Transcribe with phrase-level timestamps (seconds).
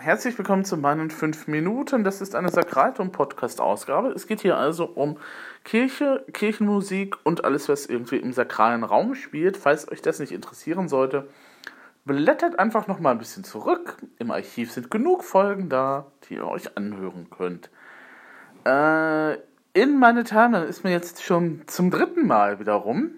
[0.00, 2.04] herzlich willkommen zu meinen 5 Minuten.
[2.04, 4.08] Das ist eine Sakralton-Podcast-Ausgabe.
[4.08, 5.18] Es geht hier also um
[5.64, 9.56] Kirche, Kirchenmusik und alles, was irgendwie im sakralen Raum spielt.
[9.56, 11.28] Falls euch das nicht interessieren sollte,
[12.04, 13.96] blättert einfach noch mal ein bisschen zurück.
[14.18, 17.70] Im Archiv sind genug Folgen da, die ihr euch anhören könnt.
[18.64, 19.34] Äh,
[19.72, 23.10] in meine Timeline ist mir jetzt schon zum dritten Mal wiederum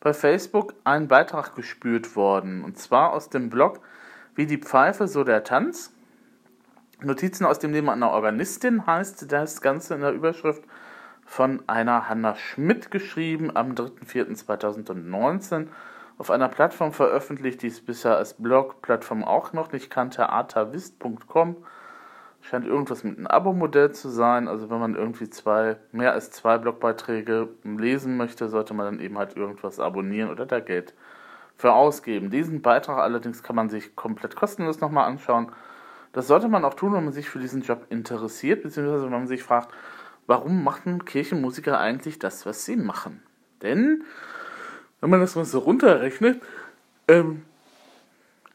[0.00, 2.64] bei Facebook ein Beitrag gespürt worden.
[2.64, 3.80] Und zwar aus dem Blog
[4.36, 5.94] Wie die Pfeife, so der Tanz.
[7.00, 10.62] Notizen aus dem Leben einer Organistin heißt das Ganze in der Überschrift
[11.24, 15.68] von einer Hanna Schmidt geschrieben am 3.4.2019
[16.18, 21.56] auf einer Plattform veröffentlicht, die es bisher als Blog-Plattform auch noch nicht kannte, atavist.com.
[22.42, 24.48] Scheint irgendwas mit einem Abo-Modell zu sein.
[24.48, 29.16] Also wenn man irgendwie zwei, mehr als zwei Blogbeiträge lesen möchte, sollte man dann eben
[29.16, 30.94] halt irgendwas abonnieren oder da Geld
[31.56, 32.30] für ausgeben.
[32.30, 35.52] Diesen Beitrag allerdings kann man sich komplett kostenlos nochmal anschauen.
[36.12, 39.26] Das sollte man auch tun, wenn man sich für diesen Job interessiert, beziehungsweise wenn man
[39.26, 39.72] sich fragt,
[40.26, 43.22] warum machen Kirchenmusiker eigentlich das, was sie machen?
[43.62, 44.04] Denn,
[45.00, 46.42] wenn man das mal so runterrechnet,
[47.08, 47.42] ähm,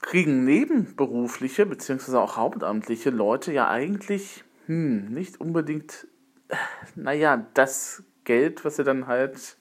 [0.01, 6.07] kriegen nebenberufliche beziehungsweise auch hauptamtliche Leute ja eigentlich hm, nicht unbedingt,
[6.49, 6.55] äh,
[6.95, 9.57] naja, das Geld, was sie dann halt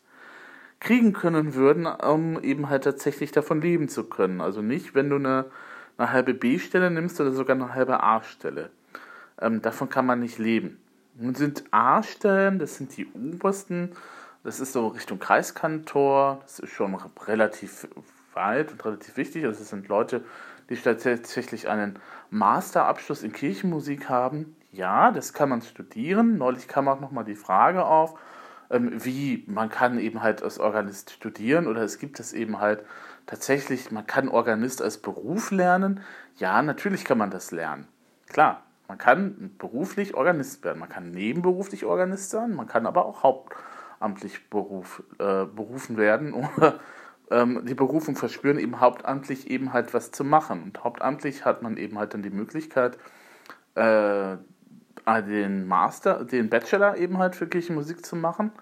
[0.81, 4.41] kriegen können würden, um eben halt tatsächlich davon leben zu können.
[4.41, 5.45] Also nicht, wenn du eine,
[5.98, 8.70] eine halbe B-Stelle nimmst oder sogar eine halbe A-Stelle.
[9.41, 10.81] Ähm, davon kann man nicht leben.
[11.14, 13.92] Nun sind A-Stellen, das sind die obersten,
[14.42, 16.94] das ist so Richtung Kreiskantor, das ist schon
[17.27, 17.87] relativ
[18.33, 19.44] weit und relativ wichtig.
[19.44, 20.25] Also es sind Leute,
[20.70, 21.98] die tatsächlich einen
[22.31, 24.56] Masterabschluss in Kirchenmusik haben.
[24.72, 26.39] Ja, das kann man studieren.
[26.39, 28.19] Neulich kam auch nochmal die Frage auf,
[28.71, 32.85] ähm, wie man kann eben halt als Organist studieren oder es gibt es eben halt
[33.27, 36.01] tatsächlich, man kann Organist als Beruf lernen.
[36.37, 37.89] Ja, natürlich kann man das lernen.
[38.29, 43.23] Klar, man kann beruflich Organist werden, man kann nebenberuflich Organist sein, man kann aber auch
[43.23, 46.81] hauptamtlich Beruf, äh, berufen werden oder
[47.31, 50.62] ähm, die Berufung verspüren, eben hauptamtlich eben halt was zu machen.
[50.62, 52.99] Und hauptamtlich hat man eben halt dann die Möglichkeit,
[53.75, 54.37] äh,
[55.06, 58.53] den Master, den Bachelor eben halt für Kirchenmusik zu machen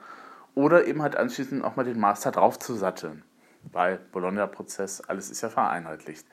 [0.54, 3.22] oder eben halt anschließend auch mal den Master draufzusatteln.
[3.72, 6.26] Weil Bologna-Prozess, alles ist ja vereinheitlicht.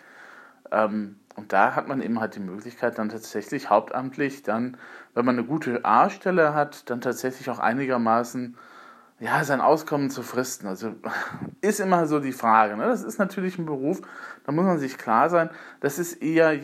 [0.71, 4.77] Ähm, und da hat man eben halt die Möglichkeit, dann tatsächlich hauptamtlich dann,
[5.13, 8.57] wenn man eine gute A-Stelle hat, dann tatsächlich auch einigermaßen
[9.19, 10.67] ja, sein Auskommen zu fristen.
[10.67, 10.95] Also
[11.61, 12.77] ist immer so die Frage.
[12.77, 12.85] Ne?
[12.85, 14.01] Das ist natürlich ein Beruf,
[14.45, 16.59] da muss man sich klar sein, das ist eher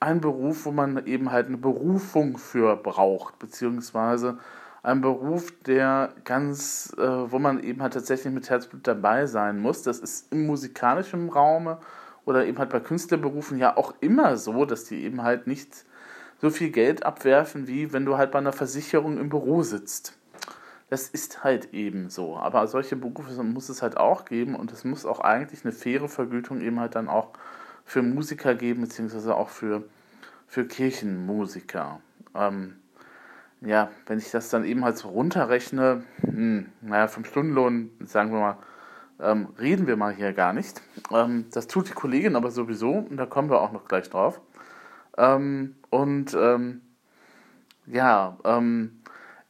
[0.00, 4.38] ein Beruf, wo man eben halt eine Berufung für braucht, beziehungsweise
[4.82, 9.82] ein Beruf, der ganz, äh, wo man eben halt tatsächlich mit Herzblut dabei sein muss.
[9.82, 11.78] Das ist im musikalischen Raume
[12.24, 15.84] oder eben halt bei Künstlerberufen ja auch immer so, dass die eben halt nicht
[16.40, 20.15] so viel Geld abwerfen, wie wenn du halt bei einer Versicherung im Büro sitzt.
[20.88, 22.36] Das ist halt eben so.
[22.36, 26.08] Aber solche Berufe muss es halt auch geben und es muss auch eigentlich eine faire
[26.08, 27.30] Vergütung eben halt dann auch
[27.84, 29.84] für Musiker geben, beziehungsweise auch für,
[30.46, 32.00] für Kirchenmusiker.
[32.34, 32.76] Ähm,
[33.60, 38.40] ja, wenn ich das dann eben halt so runterrechne, hm, naja, vom Stundenlohn, sagen wir
[38.40, 38.56] mal,
[39.18, 40.82] ähm, reden wir mal hier gar nicht.
[41.10, 44.40] Ähm, das tut die Kollegin aber sowieso und da kommen wir auch noch gleich drauf.
[45.16, 46.82] Ähm, und ähm,
[47.86, 48.95] ja, ähm,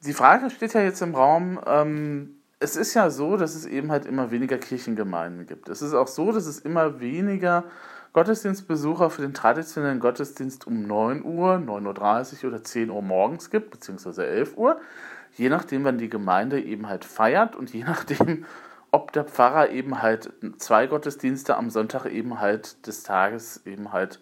[0.06, 3.90] die Frage steht ja jetzt im Raum, ähm, es ist ja so, dass es eben
[3.90, 5.68] halt immer weniger Kirchengemeinden gibt.
[5.68, 7.64] Es ist auch so, dass es immer weniger
[8.14, 13.70] Gottesdienstbesucher für den traditionellen Gottesdienst um 9 Uhr, 9.30 Uhr oder 10 Uhr morgens gibt,
[13.70, 14.80] beziehungsweise 11 Uhr,
[15.36, 18.46] je nachdem, wann die Gemeinde eben halt feiert und je nachdem,
[18.90, 24.20] ob der Pfarrer eben halt zwei Gottesdienste am Sonntag eben halt des Tages eben halt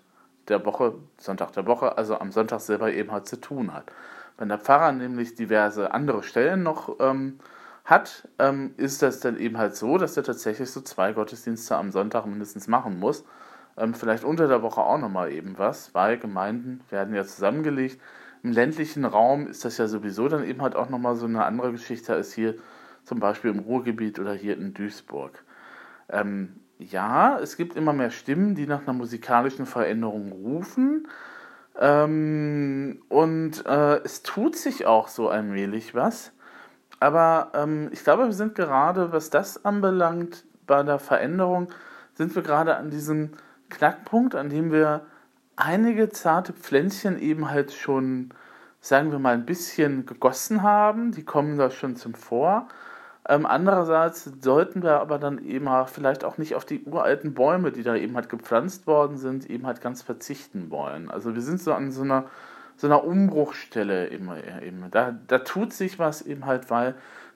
[0.49, 3.93] der Woche, Sonntag der Woche, also am Sonntag selber eben halt zu tun hat.
[4.37, 7.39] Wenn der Pfarrer nämlich diverse andere Stellen noch ähm,
[7.85, 11.93] hat, ähm, ist das dann eben halt so, dass er tatsächlich so zwei Gottesdienste am
[11.93, 13.25] Sonntag mindestens machen muss.
[13.77, 18.01] Ähm, vielleicht unter der Woche auch nochmal eben was, weil Gemeinden werden ja zusammengelegt.
[18.43, 21.73] Im ländlichen Raum ist das ja sowieso dann eben halt auch nochmal so eine andere
[21.73, 22.57] Geschichte als hier
[23.05, 25.45] zum Beispiel im Ruhrgebiet oder hier in Duisburg.
[26.09, 31.09] Ähm, ja, es gibt immer mehr Stimmen, die nach einer musikalischen Veränderung rufen.
[31.79, 36.33] Ähm, und äh, es tut sich auch so allmählich was.
[37.01, 41.69] Aber ähm, ich glaube, wir sind gerade, was das anbelangt, bei der Veränderung,
[42.15, 43.33] sind wir gerade an diesem
[43.69, 45.03] Knackpunkt, an dem wir
[45.57, 48.31] einige zarte Pflänzchen eben halt schon,
[48.81, 51.13] sagen wir mal, ein bisschen gegossen haben.
[51.13, 52.69] Die kommen da schon zum Vor.
[53.27, 57.73] Ähm, andererseits sollten wir aber dann eben auch vielleicht auch nicht auf die uralten Bäume,
[57.73, 61.11] die da eben halt gepflanzt worden sind, eben halt ganz verzichten wollen.
[61.11, 62.27] Also wir sind so an so einer,
[62.77, 64.85] so einer Umbruchstelle immer eben.
[64.91, 66.95] Da, da tut sich was eben halt, weil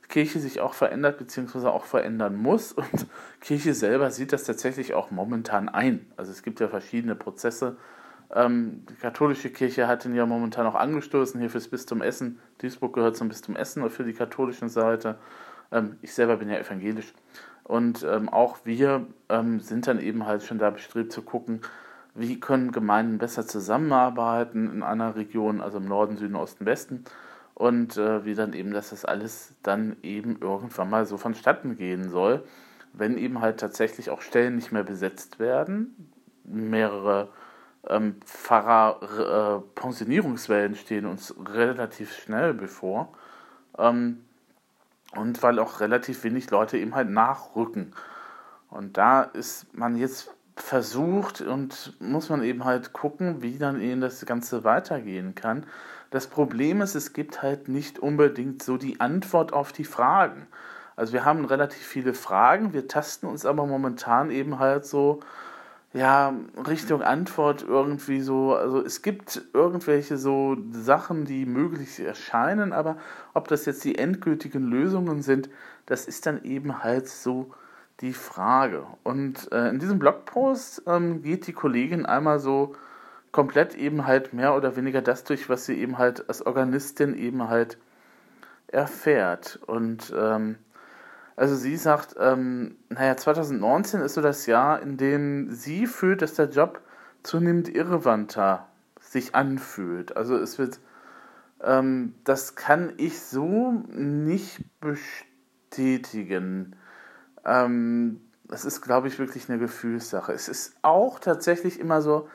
[0.09, 3.07] Kirche sich auch verändert beziehungsweise auch verändern muss und
[3.41, 6.07] Kirche selber sieht das tatsächlich auch momentan ein.
[6.17, 7.77] Also es gibt ja verschiedene Prozesse.
[8.35, 12.41] Ähm, die katholische Kirche hat ihn ja momentan auch angestoßen hier fürs Bistum Essen.
[12.59, 15.17] Duisburg gehört zum Bistum Essen für die katholische Seite.
[15.73, 17.13] Ähm, ich selber bin ja evangelisch.
[17.65, 21.61] Und ähm, auch wir ähm, sind dann eben halt schon da bestrebt zu gucken,
[22.15, 27.05] wie können Gemeinden besser zusammenarbeiten in einer Region, also im Norden, Süden, Osten, Westen.
[27.55, 32.09] Und äh, wie dann eben, dass das alles dann eben irgendwann mal so vonstatten gehen
[32.09, 32.45] soll,
[32.93, 36.11] wenn eben halt tatsächlich auch Stellen nicht mehr besetzt werden,
[36.45, 37.29] mehrere
[37.87, 43.13] ähm, Pfarrer äh, stehen uns relativ schnell bevor.
[43.77, 44.25] Ähm,
[45.17, 47.95] und weil auch relativ wenig Leute eben halt nachrücken.
[48.71, 54.01] Und da ist man jetzt versucht und muss man eben halt gucken, wie dann eben
[54.01, 55.67] das Ganze weitergehen kann.
[56.11, 60.47] Das Problem ist, es gibt halt nicht unbedingt so die Antwort auf die Fragen.
[60.97, 65.21] Also wir haben relativ viele Fragen, wir tasten uns aber momentan eben halt so
[65.95, 66.35] ja,
[66.67, 72.99] Richtung Antwort irgendwie so, also es gibt irgendwelche so Sachen, die möglich erscheinen, aber
[73.33, 75.49] ob das jetzt die endgültigen Lösungen sind,
[75.87, 77.51] das ist dann eben halt so
[78.01, 78.85] die Frage.
[79.03, 82.77] Und äh, in diesem Blogpost ähm, geht die Kollegin einmal so
[83.33, 87.49] komplett eben halt mehr oder weniger das durch, was sie eben halt als Organistin eben
[87.49, 87.79] halt
[88.69, 89.59] erfährt.
[89.67, 90.57] Und ähm,
[91.39, 96.35] also sie sagt, ähm, naja, 2019 ist so das Jahr, in dem sie fühlt, dass
[96.35, 96.81] der Job
[97.23, 98.67] zunehmend irrelevanter
[99.01, 100.17] sich anfühlt.
[100.17, 100.81] Also es wird,
[101.63, 106.75] ähm, das kann ich so nicht bestätigen.
[107.45, 110.33] Ähm, das ist, glaube ich, wirklich eine Gefühlssache.
[110.33, 112.29] Es ist auch tatsächlich immer so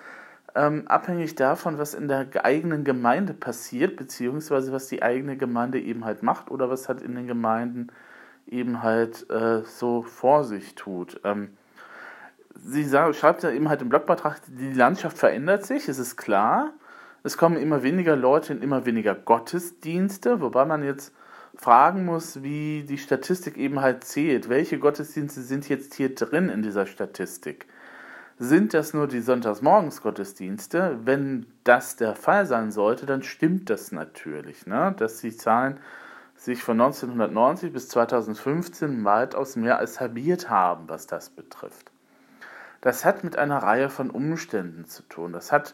[0.55, 6.05] ähm, abhängig davon, was in der eigenen Gemeinde passiert, beziehungsweise was die eigene Gemeinde eben
[6.05, 7.87] halt macht oder was halt in den Gemeinden
[8.47, 11.19] eben halt äh, so vor sich tut.
[11.23, 11.57] Ähm,
[12.55, 16.73] sie sagt, schreibt ja eben halt im Blogbeitrag, die Landschaft verändert sich, es ist klar.
[17.23, 21.13] Es kommen immer weniger Leute in immer weniger Gottesdienste, wobei man jetzt
[21.55, 24.49] fragen muss, wie die Statistik eben halt zählt.
[24.49, 27.67] Welche Gottesdienste sind jetzt hier drin in dieser Statistik?
[28.39, 30.99] Sind das nur die Sonntagsmorgens-Gottesdienste?
[31.05, 34.93] Wenn das der Fall sein sollte, dann stimmt das natürlich, ne?
[34.97, 35.79] dass die Zahlen
[36.43, 41.89] sich von 1990 bis 2015 weitaus mehr als halbiert haben, was das betrifft.
[42.81, 45.31] Das hat mit einer Reihe von Umständen zu tun.
[45.31, 45.73] Das hat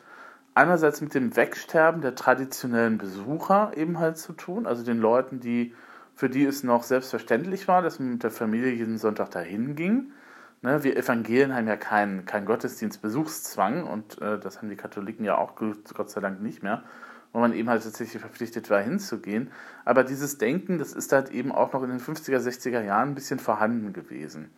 [0.54, 5.74] einerseits mit dem Wegsterben der traditionellen Besucher eben halt zu tun, also den Leuten, die
[6.13, 10.12] für die es noch selbstverständlich war, dass man mit der Familie jeden Sonntag dahin ging.
[10.62, 15.36] Ne, wir Evangelien haben ja keinen kein Gottesdienstbesuchszwang und äh, das haben die Katholiken ja
[15.38, 16.83] auch Gott sei Dank nicht mehr
[17.34, 19.52] wo man eben halt tatsächlich verpflichtet war, hinzugehen.
[19.86, 23.16] Aber dieses Denken, das ist halt eben auch noch in den 50er, 60er Jahren ein
[23.16, 24.50] bisschen vorhanden gewesen.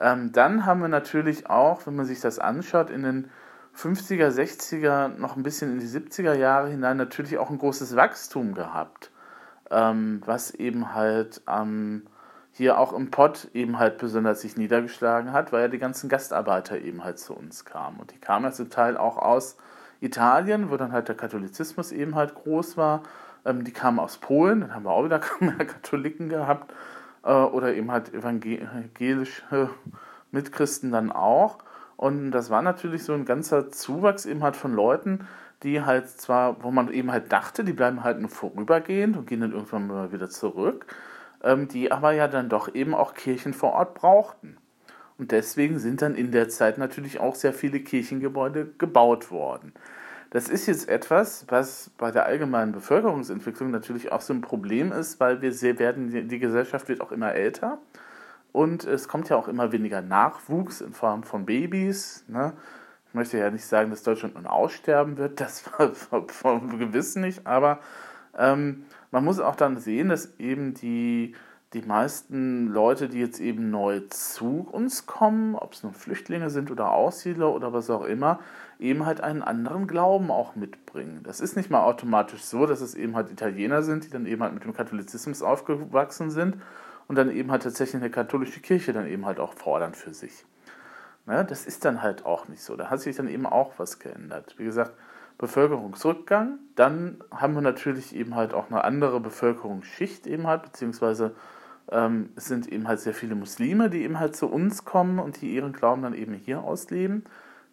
[0.00, 3.30] Ähm, dann haben wir natürlich auch, wenn man sich das anschaut, in den
[3.76, 8.54] 50er, 60er, noch ein bisschen in die 70er Jahre hinein natürlich auch ein großes Wachstum
[8.54, 9.10] gehabt,
[9.70, 12.06] ähm, was eben halt ähm,
[12.52, 16.78] hier auch im Pott eben halt besonders sich niedergeschlagen hat, weil ja die ganzen Gastarbeiter
[16.78, 17.98] eben halt zu uns kamen.
[17.98, 19.56] Und die kamen ja zum Teil auch aus
[20.04, 23.02] Italien, wo dann halt der Katholizismus eben halt groß war.
[23.44, 26.72] Ähm, die kamen aus Polen, dann haben wir auch wieder mehr Katholiken gehabt.
[27.24, 29.70] Äh, oder eben halt evangelische
[30.30, 31.58] Mitchristen dann auch.
[31.96, 35.26] Und das war natürlich so ein ganzer Zuwachs eben halt von Leuten,
[35.62, 39.40] die halt zwar, wo man eben halt dachte, die bleiben halt nur vorübergehend und gehen
[39.40, 40.86] dann irgendwann mal wieder zurück,
[41.42, 44.58] ähm, die aber ja dann doch eben auch Kirchen vor Ort brauchten.
[45.16, 49.72] Und deswegen sind dann in der Zeit natürlich auch sehr viele Kirchengebäude gebaut worden.
[50.34, 55.20] Das ist jetzt etwas, was bei der allgemeinen Bevölkerungsentwicklung natürlich auch so ein Problem ist,
[55.20, 57.78] weil wir sehr werden, die Gesellschaft wird auch immer älter
[58.50, 62.24] und es kommt ja auch immer weniger Nachwuchs in Form von Babys.
[62.26, 62.52] Ne?
[63.06, 65.92] Ich möchte ja nicht sagen, dass Deutschland nun aussterben wird, das war
[66.26, 67.78] vom Gewissen nicht, aber
[68.36, 71.36] ähm, man muss auch dann sehen, dass eben die
[71.74, 76.70] die meisten Leute, die jetzt eben neu zu uns kommen, ob es nun Flüchtlinge sind
[76.70, 78.38] oder Aussiedler oder was auch immer,
[78.78, 81.20] eben halt einen anderen Glauben auch mitbringen.
[81.24, 84.42] Das ist nicht mal automatisch so, dass es eben halt Italiener sind, die dann eben
[84.42, 86.56] halt mit dem Katholizismus aufgewachsen sind
[87.08, 90.46] und dann eben halt tatsächlich eine katholische Kirche dann eben halt auch fordern für sich.
[91.26, 92.76] Ne, das ist dann halt auch nicht so.
[92.76, 94.54] Da hat sich dann eben auch was geändert.
[94.58, 94.92] Wie gesagt,
[95.38, 101.34] Bevölkerungsrückgang, dann haben wir natürlich eben halt auch eine andere Bevölkerungsschicht eben halt, beziehungsweise
[101.90, 105.40] Ähm, es sind eben halt sehr viele Muslime, die eben halt zu uns kommen und
[105.40, 107.24] die ihren Glauben dann eben hier ausleben.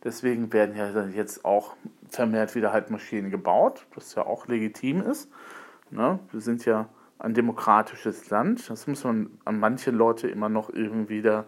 [0.03, 1.75] Deswegen werden ja dann jetzt auch
[2.09, 5.31] vermehrt wieder halt Moscheen gebaut, was ja auch legitim ist.
[5.91, 6.19] Ne?
[6.31, 6.89] Wir sind ja
[7.19, 8.69] ein demokratisches Land.
[8.69, 11.45] Das muss man an manche Leute immer noch irgendwie da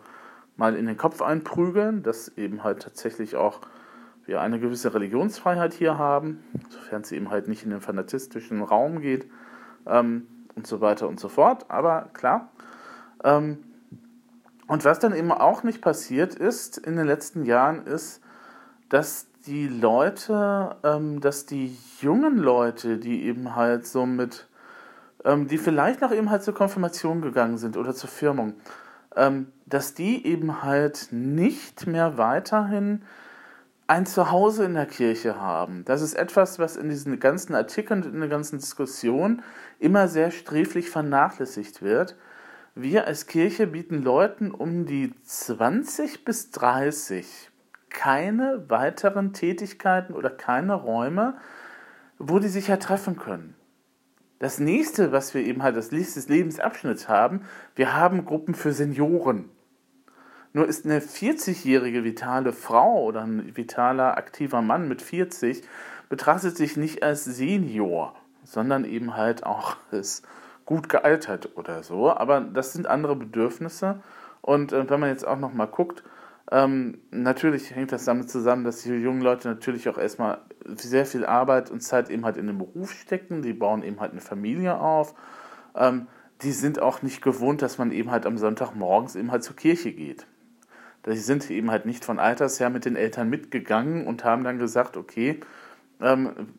[0.56, 3.62] mal in den Kopf einprügeln, dass eben halt tatsächlich auch
[4.26, 9.02] wir eine gewisse Religionsfreiheit hier haben, sofern sie eben halt nicht in den fanatistischen Raum
[9.02, 9.28] geht
[9.86, 11.66] ähm, und so weiter und so fort.
[11.70, 12.53] Aber klar.
[13.24, 13.60] Ähm,
[14.68, 18.22] und was dann eben auch nicht passiert ist in den letzten Jahren, ist,
[18.90, 24.48] dass die Leute, ähm, dass die jungen Leute, die eben halt so mit,
[25.26, 28.54] ähm, die vielleicht noch eben halt zur Konfirmation gegangen sind oder zur Firmung,
[29.68, 33.04] dass die eben halt nicht mehr weiterhin
[33.86, 35.84] ein Zuhause in der Kirche haben.
[35.86, 39.44] Das ist etwas, was in diesen ganzen Artikeln und in der ganzen Diskussion
[39.80, 42.16] immer sehr sträflich vernachlässigt wird.
[42.76, 47.52] Wir als Kirche bieten Leuten um die 20 bis 30
[47.92, 51.38] keine weiteren Tätigkeiten oder keine Räume,
[52.18, 53.54] wo die sich ja treffen können.
[54.40, 57.42] Das nächste, was wir eben halt als nächstes Lebensabschnitt haben,
[57.76, 59.52] wir haben Gruppen für Senioren.
[60.52, 65.62] Nur ist eine 40-jährige vitale Frau oder ein vitaler, aktiver Mann mit 40
[66.10, 70.24] betrachtet sich nicht als Senior, sondern eben halt auch als
[70.66, 72.12] gut gealtert oder so.
[72.12, 74.02] Aber das sind andere Bedürfnisse.
[74.42, 76.04] Und äh, wenn man jetzt auch noch mal guckt,
[76.52, 81.26] ähm, natürlich hängt das damit zusammen, dass die jungen Leute natürlich auch erstmal sehr viel
[81.26, 83.42] Arbeit und Zeit eben halt in den Beruf stecken.
[83.42, 85.16] Die bauen eben halt eine Familie auf.
[85.76, 86.08] Ähm,
[86.42, 89.94] die sind auch nicht gewohnt, dass man eben halt am Sonntagmorgens eben halt zur Kirche
[89.94, 90.28] geht.
[91.06, 94.60] Die sind eben halt nicht von Alters her mit den Eltern mitgegangen und haben dann
[94.60, 95.40] gesagt, okay,
[96.02, 96.54] ähm,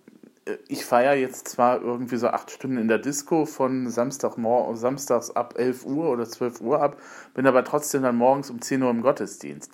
[0.69, 5.55] ich feiere jetzt zwar irgendwie so acht Stunden in der Disco von Samstagmorgen, samstags ab
[5.57, 7.01] 11 Uhr oder 12 Uhr ab,
[7.33, 9.73] bin aber trotzdem dann morgens um 10 Uhr im Gottesdienst.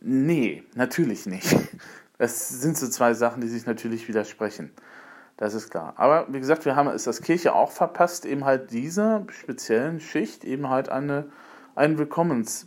[0.00, 1.56] Nee, natürlich nicht.
[2.20, 4.72] Das sind so zwei Sachen, die sich natürlich widersprechen.
[5.36, 5.94] Das ist klar.
[5.94, 10.42] Aber wie gesagt, wir haben es als Kirche auch verpasst, eben halt dieser speziellen Schicht
[10.42, 11.26] eben halt eine,
[11.76, 12.66] einen Willkommens,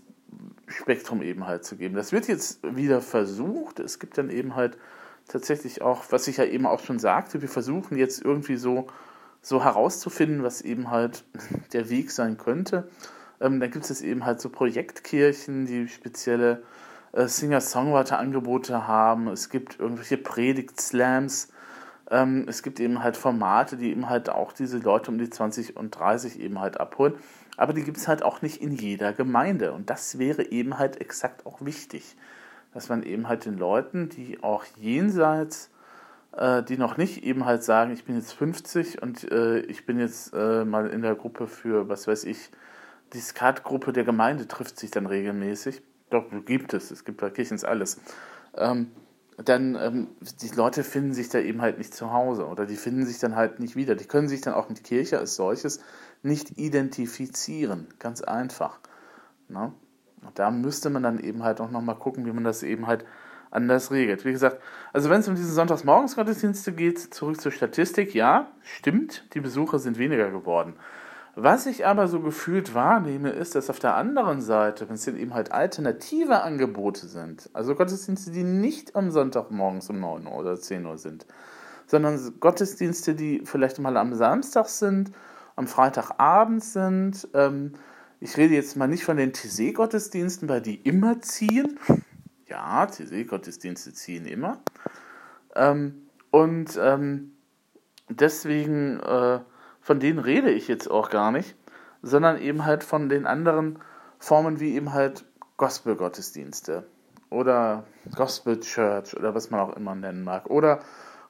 [0.68, 1.96] Spektrum eben halt zu geben.
[1.96, 3.82] Das wird jetzt wieder versucht.
[3.82, 4.78] Es gibt dann eben halt
[5.32, 8.88] tatsächlich auch, was ich ja eben auch schon sagte, wir versuchen jetzt irgendwie so,
[9.42, 11.24] so herauszufinden, was eben halt
[11.74, 12.90] der Weg sein könnte.
[13.40, 16.64] Ähm, dann gibt es eben halt so Projektkirchen, die spezielle
[17.14, 19.28] äh, Singer-Songwriter-Angebote haben.
[19.28, 21.50] Es gibt irgendwelche Predigt-Slams.
[22.10, 25.78] Ähm, es gibt eben halt Formate, die eben halt auch diese Leute um die 20
[25.78, 27.16] und 30 eben halt abholen
[27.62, 29.72] aber die gibt es halt auch nicht in jeder Gemeinde.
[29.74, 32.16] Und das wäre eben halt exakt auch wichtig,
[32.74, 35.70] dass man eben halt den Leuten, die auch jenseits,
[36.36, 40.00] äh, die noch nicht eben halt sagen, ich bin jetzt 50 und äh, ich bin
[40.00, 42.50] jetzt äh, mal in der Gruppe für, was weiß ich,
[43.14, 45.82] die Skatgruppe der Gemeinde trifft sich dann regelmäßig.
[46.10, 48.00] Doch, gibt es, es gibt bei Kirchens alles.
[48.56, 48.92] Ähm,
[49.38, 50.08] dann, ähm,
[50.42, 53.36] die Leute finden sich da eben halt nicht zu Hause oder die finden sich dann
[53.36, 53.96] halt nicht wieder.
[53.96, 55.82] Die können sich dann auch mit Kirche als solches
[56.22, 57.88] nicht identifizieren.
[58.00, 58.80] Ganz einfach.
[59.48, 59.74] Ne?
[60.36, 63.06] Da müsste man dann eben halt auch nochmal gucken, wie man das eben halt
[63.50, 64.24] anders regelt.
[64.24, 64.62] Wie gesagt,
[64.94, 69.98] also wenn es um diese Sonntagsmorgensgottesdienste geht, zurück zur Statistik, ja, stimmt, die Besucher sind
[69.98, 70.76] weniger geworden.
[71.36, 75.18] Was ich aber so gefühlt wahrnehme, ist, dass auf der anderen Seite, wenn es dann
[75.18, 80.60] eben halt alternative Angebote sind, also Gottesdienste, die nicht am Sonntagmorgens um 9 Uhr oder
[80.60, 81.26] 10 Uhr sind,
[81.88, 85.12] sondern Gottesdienste, die vielleicht mal am Samstag sind
[85.56, 87.28] am Freitagabend sind.
[87.34, 87.74] Ähm,
[88.22, 91.80] ich rede jetzt mal nicht von den TC-Gottesdiensten, weil die immer ziehen.
[92.48, 94.62] Ja, TC-Gottesdienste ziehen immer.
[95.56, 97.32] Ähm, und ähm,
[98.10, 99.40] deswegen, äh,
[99.82, 101.56] von denen rede ich jetzt auch gar nicht,
[102.04, 103.80] sondern eben halt von den anderen
[104.20, 105.26] Formen wie eben halt
[105.58, 106.86] Gospel-Gottesdienste
[107.32, 107.86] oder
[108.16, 110.48] Gospel Church oder was man auch immer nennen mag.
[110.48, 110.82] Oder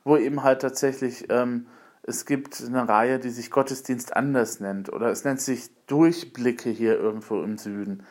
[0.03, 1.67] wo eben halt tatsächlich ähm,
[2.03, 6.99] es gibt eine Reihe, die sich Gottesdienst anders nennt oder es nennt sich Durchblicke hier
[6.99, 8.03] irgendwo im Süden.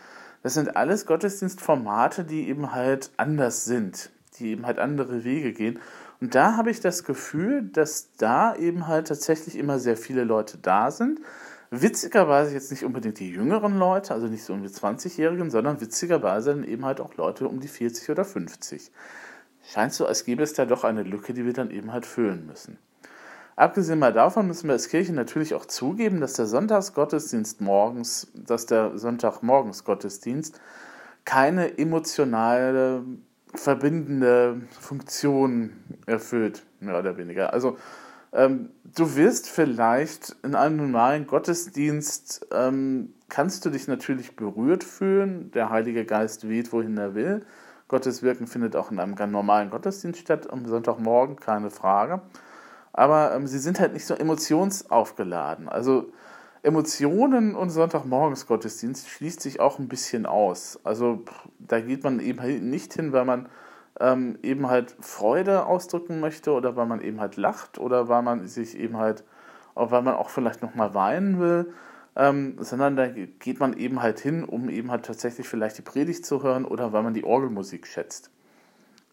[0.42, 5.80] Das sind alles Gottesdienstformate, die eben halt anders sind, die eben halt andere Wege gehen.
[6.20, 10.59] Und da habe ich das Gefühl, dass da eben halt tatsächlich immer sehr viele Leute
[10.59, 11.20] da sind.
[11.70, 16.50] Witzigerweise jetzt nicht unbedingt die jüngeren Leute, also nicht so um die 20-Jährigen, sondern witzigerweise
[16.54, 18.90] dann eben halt auch Leute um die 40 oder 50.
[19.73, 22.47] Scheint so, als gäbe es da doch eine Lücke, die wir dann eben halt füllen
[22.47, 22.78] müssen.
[23.61, 28.64] Abgesehen mal davon müssen wir als Kirche natürlich auch zugeben, dass der Sonntagsgottesdienst morgens, dass
[28.64, 30.59] der Sonntagmorgensgottesdienst
[31.26, 33.05] keine emotionale,
[33.55, 35.73] verbindende Funktion
[36.07, 37.52] erfüllt, mehr oder weniger.
[37.52, 37.76] Also
[38.33, 45.50] Ähm, du wirst vielleicht in einem normalen Gottesdienst, ähm, kannst du dich natürlich berührt fühlen.
[45.52, 47.45] Der Heilige Geist weht, wohin er will.
[47.88, 52.23] Gottes Wirken findet auch in einem ganz normalen Gottesdienst statt, am Sonntagmorgen, keine Frage.
[52.92, 55.68] Aber ähm, sie sind halt nicht so emotionsaufgeladen.
[55.68, 56.12] Also
[56.62, 60.78] Emotionen und Sonntagmorgens Gottesdienst schließt sich auch ein bisschen aus.
[60.85, 61.25] Also
[61.59, 63.49] da geht man eben nicht hin, weil man
[63.99, 68.47] ähm, eben halt Freude ausdrücken möchte oder weil man eben halt lacht oder weil man
[68.47, 69.25] sich eben halt,
[69.75, 71.73] auch weil man auch vielleicht nochmal weinen will,
[72.16, 76.26] ähm, sondern da geht man eben halt hin, um eben halt tatsächlich vielleicht die Predigt
[76.26, 78.30] zu hören oder weil man die Orgelmusik schätzt.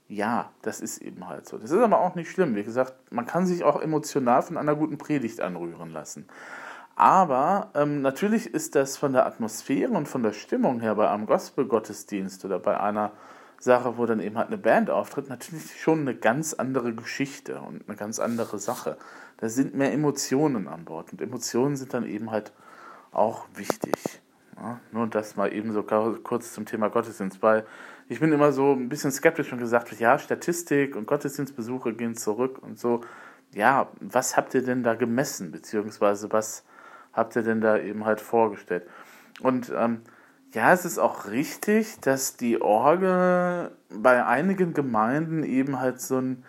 [0.08, 1.58] Ja, das ist eben halt so.
[1.58, 2.56] Das ist aber auch nicht schlimm.
[2.56, 6.28] Wie gesagt, man kann sich auch emotional von einer guten Predigt anrühren lassen.
[6.96, 11.26] Aber ähm, natürlich ist das von der Atmosphäre und von der Stimmung her bei einem
[11.26, 13.12] Gospel-Gottesdienst oder bei einer
[13.60, 17.88] Sache, wo dann eben halt eine Band auftritt, natürlich schon eine ganz andere Geschichte und
[17.88, 18.98] eine ganz andere Sache.
[19.38, 22.52] Da sind mehr Emotionen an Bord und Emotionen sind dann eben halt
[23.12, 23.96] auch wichtig.
[24.56, 27.66] Ja, nur das mal eben so kurz zum Thema Gottesdienst, weil
[28.10, 32.60] ich bin immer so ein bisschen skeptisch und gesagt ja, Statistik und Gottesdienstbesuche gehen zurück
[32.62, 33.02] und so.
[33.54, 36.64] Ja, was habt ihr denn da gemessen, beziehungsweise was
[37.14, 38.88] habt ihr denn da eben halt vorgestellt?
[39.42, 40.02] Und ähm,
[40.54, 46.44] ja, es ist auch richtig, dass die Orgel bei einigen Gemeinden eben halt so ein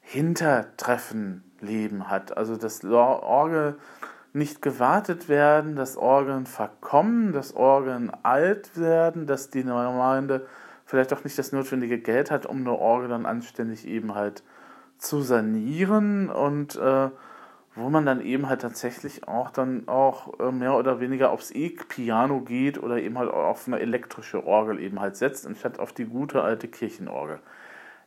[0.00, 2.36] Hintertreffenleben hat.
[2.36, 3.76] Also dass Orgel
[4.32, 10.46] nicht gewartet werden, dass Orgeln verkommen, dass Orgeln alt werden, dass die Gemeinde
[10.90, 14.42] vielleicht auch nicht das notwendige Geld hat, um eine Orgel dann anständig eben halt
[14.98, 17.10] zu sanieren und äh,
[17.76, 22.40] wo man dann eben halt tatsächlich auch dann auch äh, mehr oder weniger aufs E-Piano
[22.40, 26.42] geht oder eben halt auf eine elektrische Orgel eben halt setzt, anstatt auf die gute
[26.42, 27.38] alte Kirchenorgel.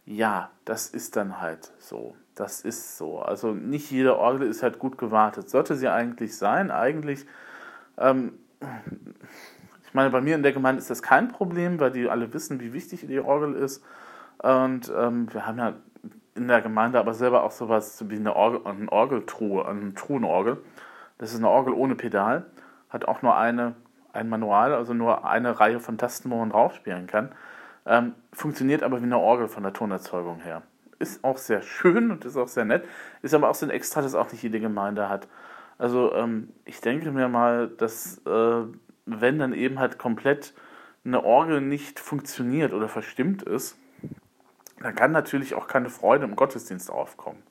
[0.06, 2.18] Ja, das ist dann halt so.
[2.36, 3.20] Das ist so.
[3.20, 5.50] Also nicht jede Orgel ist halt gut gewartet.
[5.50, 6.70] Sollte sie eigentlich sein.
[6.70, 7.25] Eigentlich,
[7.98, 8.34] ähm,
[9.94, 12.60] ich meine, bei mir in der Gemeinde ist das kein Problem, weil die alle wissen,
[12.60, 13.86] wie wichtig die Orgel ist.
[14.40, 15.74] Und ähm, wir haben ja
[16.34, 20.58] in der Gemeinde aber selber auch sowas wie eine, Orgel, eine Orgeltruhe, eine Truhenorgel.
[21.20, 22.48] Das ist eine Orgel ohne Pedal,
[22.90, 23.75] hat auch nur eine,
[24.14, 27.32] ein Manual, also nur eine Reihe von Tasten, wo man draufspielen kann.
[27.86, 30.64] Ähm, funktioniert aber wie eine Orgel von der Tonerzeugung her.
[30.98, 32.84] Ist auch sehr schön und ist auch sehr nett.
[33.22, 35.27] Ist aber auch so ein Extra, das auch nicht jede Gemeinde hat.
[35.77, 38.64] Also ähm, ich denke mir mal, dass äh,
[39.05, 40.53] wenn dann eben halt komplett
[41.05, 43.77] eine Orgel nicht funktioniert oder verstimmt ist,
[44.79, 47.44] dann kann natürlich auch keine Freude im Gottesdienst aufkommen.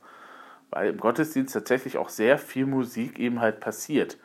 [0.70, 4.18] Weil im Gottesdienst tatsächlich auch sehr viel Musik eben halt passiert.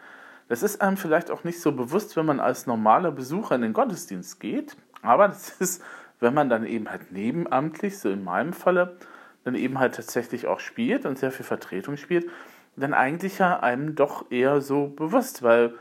[0.48, 3.74] Das ist einem vielleicht auch nicht so bewusst, wenn man als normaler Besucher in den
[3.74, 5.84] Gottesdienst geht, aber das ist,
[6.20, 8.98] wenn man dann eben halt nebenamtlich, so in meinem Falle,
[9.44, 12.30] dann eben halt tatsächlich auch spielt und sehr viel Vertretung spielt,
[12.76, 15.74] dann eigentlich ja einem doch eher so bewusst, weil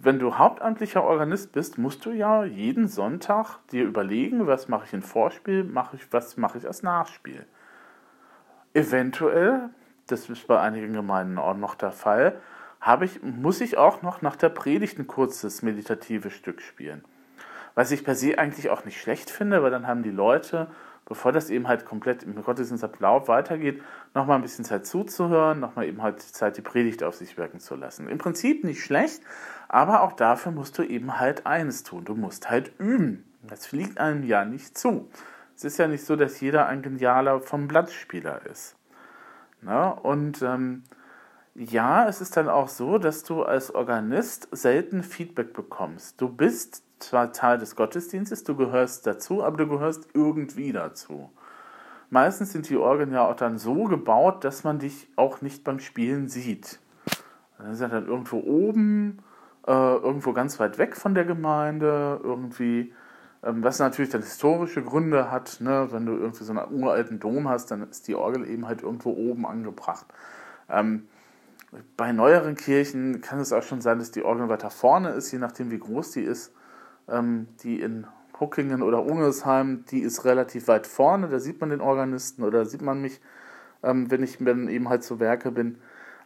[0.00, 4.92] wenn du hauptamtlicher Organist bist, musst du ja jeden Sonntag dir überlegen, was mache ich
[4.92, 7.46] in Vorspiel, mache ich, was mache ich als Nachspiel.
[8.74, 9.70] Eventuell,
[10.06, 12.40] das ist bei einigen Gemeinden auch noch der Fall,
[12.80, 17.04] habe ich, muss ich auch noch nach der Predigt ein kurzes meditatives Stück spielen.
[17.74, 20.68] Was ich per se eigentlich auch nicht schlecht finde, weil dann haben die Leute,
[21.06, 23.82] bevor das eben halt komplett im Gottesdienstablauf weitergeht,
[24.14, 27.76] nochmal ein bisschen Zeit zuzuhören, nochmal eben halt Zeit, die Predigt auf sich wirken zu
[27.76, 28.08] lassen.
[28.08, 29.22] Im Prinzip nicht schlecht,
[29.72, 32.04] aber auch dafür musst du eben halt eines tun.
[32.04, 33.24] Du musst halt üben.
[33.42, 35.08] Das fliegt einem ja nicht zu.
[35.56, 38.76] Es ist ja nicht so, dass jeder ein genialer vom Blattspieler ist.
[39.62, 40.82] Na, und ähm,
[41.54, 46.20] ja, es ist dann auch so, dass du als Organist selten Feedback bekommst.
[46.20, 51.32] Du bist zwar Teil des Gottesdienstes, du gehörst dazu, aber du gehörst irgendwie dazu.
[52.10, 55.78] Meistens sind die Orgeln ja auch dann so gebaut, dass man dich auch nicht beim
[55.78, 56.78] Spielen sieht.
[57.56, 59.22] Dann ist er dann irgendwo oben
[59.66, 62.92] äh, irgendwo ganz weit weg von der Gemeinde, irgendwie,
[63.42, 65.88] ähm, was natürlich dann historische Gründe hat, ne?
[65.90, 69.10] wenn du irgendwie so einen uralten Dom hast, dann ist die Orgel eben halt irgendwo
[69.10, 70.06] oben angebracht.
[70.68, 71.08] Ähm,
[71.96, 75.38] bei neueren Kirchen kann es auch schon sein, dass die Orgel weiter vorne ist, je
[75.38, 76.52] nachdem wie groß die ist.
[77.08, 78.06] Ähm, die in
[78.38, 82.82] Huckingen oder Ungersheim, die ist relativ weit vorne, da sieht man den Organisten oder sieht
[82.82, 83.20] man mich,
[83.82, 85.78] ähm, wenn ich dann eben halt zu Werke bin.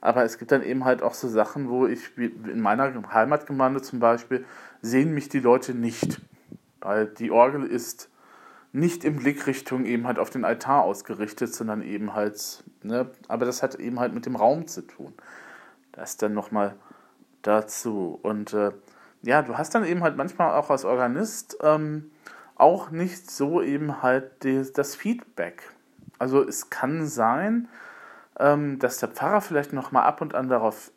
[0.06, 3.98] Aber es gibt dann eben halt auch so Sachen, wo ich, in meiner Heimatgemeinde zum
[3.98, 4.44] Beispiel,
[4.80, 6.20] sehen mich die Leute nicht.
[6.78, 8.08] Weil die Orgel ist
[8.70, 13.64] nicht in Blickrichtung eben halt auf den Altar ausgerichtet, sondern eben halt, ne, aber das
[13.64, 15.12] hat eben halt mit dem Raum zu tun.
[15.90, 16.76] Das dann nochmal
[17.42, 18.20] dazu.
[18.22, 18.70] Und äh,
[19.22, 22.12] ja, du hast dann eben halt manchmal auch als Organist ähm,
[22.54, 25.68] auch nicht so eben halt die, das Feedback.
[26.20, 27.66] Also es kann sein,
[28.38, 30.92] dass der Pfarrer vielleicht noch mal ab und an darauf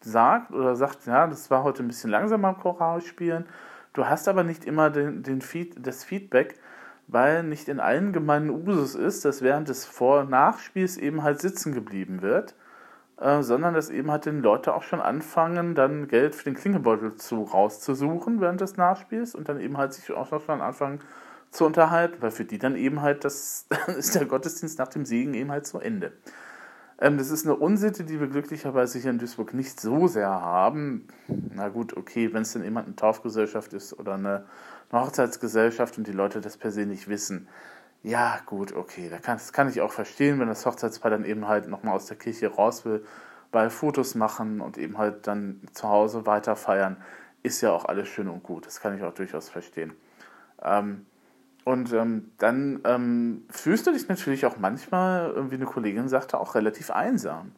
[0.00, 3.46] sagt oder sagt, ja, das war heute ein bisschen langsamer am Choralspielen.
[3.92, 6.58] Du hast aber nicht immer den, den Feed, das Feedback,
[7.06, 11.40] weil nicht in allen Gemeinden Usus ist, dass während des Vor- und Nachspiels eben halt
[11.40, 12.54] sitzen geblieben wird,
[13.18, 17.14] äh, sondern dass eben halt den Leute auch schon anfangen, dann Geld für den Klingelbeutel
[17.14, 21.00] zu rauszusuchen während des Nachspiels und dann eben halt sich auch schon anfangen
[21.50, 25.34] zu unterhalten, weil für die dann eben halt das ist der Gottesdienst nach dem Segen
[25.34, 26.12] eben halt zu Ende.
[27.00, 31.08] Ähm, das ist eine Unsitte, die wir glücklicherweise hier in Duisburg nicht so sehr haben.
[31.28, 34.44] Na gut, okay, wenn es denn jemand eine Taufgesellschaft ist oder eine,
[34.90, 37.48] eine Hochzeitsgesellschaft und die Leute das per se nicht wissen.
[38.02, 41.94] Ja, gut, okay, das kann ich auch verstehen, wenn das Hochzeitspaar dann eben halt nochmal
[41.94, 43.04] aus der Kirche raus will,
[43.50, 46.98] bei Fotos machen und eben halt dann zu Hause weiter feiern,
[47.42, 48.66] ist ja auch alles schön und gut.
[48.66, 49.94] Das kann ich auch durchaus verstehen.
[50.62, 51.06] Ähm,
[51.64, 56.54] und ähm, dann ähm, fühlst du dich natürlich auch manchmal, wie eine Kollegin sagte, auch
[56.54, 57.52] relativ einsam.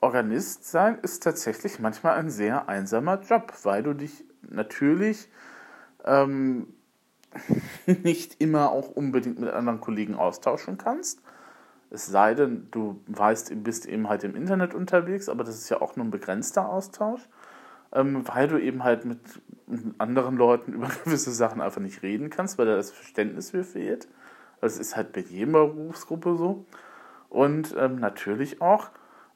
[0.00, 5.28] Organist sein ist tatsächlich manchmal ein sehr einsamer Job, weil du dich natürlich
[6.04, 6.68] ähm,
[7.86, 11.20] nicht immer auch unbedingt mit anderen Kollegen austauschen kannst.
[11.90, 15.80] Es sei denn, du weißt, bist eben halt im Internet unterwegs, aber das ist ja
[15.80, 17.28] auch nur ein begrenzter Austausch
[17.92, 19.20] ähm, weil du eben halt mit
[19.98, 24.08] anderen Leuten über gewisse Sachen einfach nicht reden kannst, weil da das Verständnis für fehlt.
[24.60, 26.64] Das ist halt bei jeder Berufsgruppe so.
[27.28, 28.90] Und ähm, natürlich auch,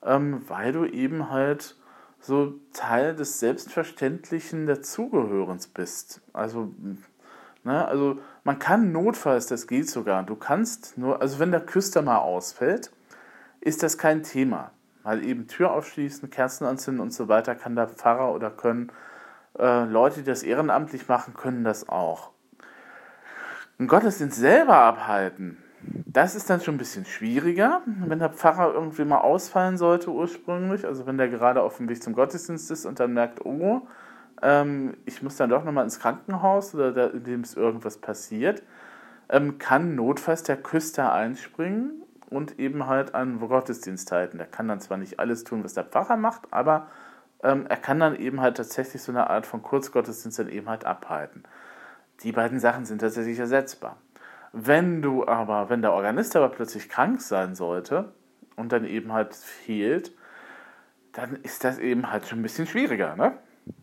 [0.04, 1.76] ähm, weil du eben halt
[2.20, 6.20] so Teil des selbstverständlichen Dazugehörens bist.
[6.32, 6.72] Also,
[7.64, 12.02] ne, also man kann notfalls, das geht sogar, du kannst nur, also wenn der Küster
[12.02, 12.90] mal ausfällt,
[13.60, 14.70] ist das kein Thema
[15.06, 18.90] mal eben Tür aufschließen, Kerzen anzünden und so weiter, kann der Pfarrer oder können
[19.56, 22.32] äh, Leute, die das ehrenamtlich machen, können das auch.
[23.78, 25.58] Einen Gottesdienst selber abhalten,
[26.06, 30.84] das ist dann schon ein bisschen schwieriger, wenn der Pfarrer irgendwie mal ausfallen sollte ursprünglich,
[30.84, 33.86] also wenn der gerade auf dem Weg zum Gottesdienst ist und dann merkt, oh,
[34.42, 38.64] ähm, ich muss dann doch nochmal ins Krankenhaus oder da, in dem es irgendwas passiert,
[39.28, 44.38] ähm, kann notfalls der Küster einspringen und eben halt an Gottesdienst halten.
[44.38, 46.88] Der kann dann zwar nicht alles tun, was der Pfarrer macht, aber
[47.42, 50.84] ähm, er kann dann eben halt tatsächlich so eine Art von Kurzgottesdienst dann eben halt
[50.84, 51.44] abhalten.
[52.22, 53.98] Die beiden Sachen sind tatsächlich ersetzbar.
[54.52, 58.12] Wenn du aber, wenn der Organist aber plötzlich krank sein sollte
[58.56, 60.12] und dann eben halt fehlt,
[61.12, 63.16] dann ist das eben halt schon ein bisschen schwieriger.
[63.16, 63.36] Ne?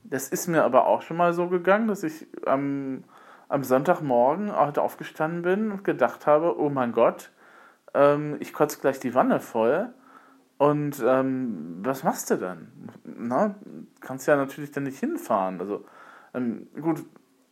[0.03, 3.03] Das ist mir aber auch schon mal so gegangen, dass ich am,
[3.49, 7.31] am Sonntagmorgen halt aufgestanden bin und gedacht habe, oh mein Gott,
[7.93, 9.93] ähm, ich kotze gleich die Wanne voll.
[10.57, 12.71] Und ähm, was machst du dann?
[13.03, 13.55] Na,
[13.99, 15.59] kannst ja natürlich dann nicht hinfahren.
[15.59, 15.85] Also
[16.33, 17.03] ähm, gut,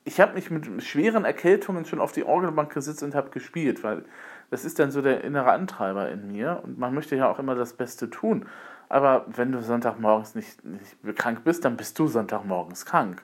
[0.04, 4.06] ich habe mich mit schweren Erkältungen schon auf die Orgelbank gesetzt und habe gespielt, weil
[4.50, 7.56] das ist dann so der innere Antreiber in mir und man möchte ja auch immer
[7.56, 8.46] das Beste tun.
[8.90, 13.24] Aber wenn du Sonntagmorgens nicht, nicht krank bist, dann bist du Sonntagmorgens krank.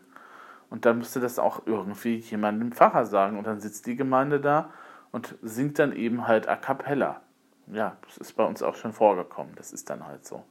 [0.69, 4.69] Und dann müsste das auch irgendwie jemandem Pfarrer sagen und dann sitzt die Gemeinde da
[5.17, 7.21] und singt dann eben halt a cappella.
[7.73, 9.53] Ja, das ist bei uns auch schon vorgekommen.
[9.55, 10.43] Das ist dann halt so.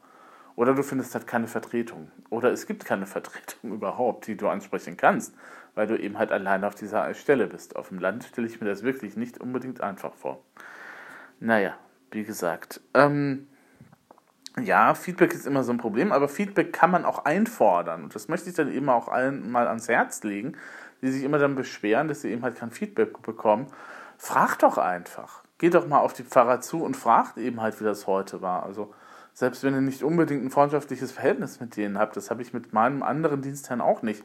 [0.56, 2.10] Oder du findest halt keine Vertretung.
[2.30, 5.36] Oder es gibt keine Vertretung überhaupt, die du ansprechen kannst,
[5.76, 7.76] weil du eben halt alleine auf dieser Stelle bist.
[7.76, 10.42] Auf dem Land stelle ich mir das wirklich nicht unbedingt einfach vor.
[11.38, 11.76] Naja,
[12.10, 12.80] wie gesagt.
[12.92, 13.46] Ähm,
[14.60, 18.02] ja, Feedback ist immer so ein Problem, aber Feedback kann man auch einfordern.
[18.02, 20.56] Und das möchte ich dann eben auch allen mal ans Herz legen,
[21.02, 23.68] die sich immer dann beschweren, dass sie eben halt kein Feedback bekommen
[24.18, 25.42] frag doch einfach.
[25.58, 28.64] Geh doch mal auf die Pfarrer zu und fragt eben halt, wie das heute war.
[28.64, 28.92] Also,
[29.32, 32.72] selbst wenn ihr nicht unbedingt ein freundschaftliches Verhältnis mit denen habt, das habe ich mit
[32.72, 34.22] meinem anderen Dienstherrn auch nicht.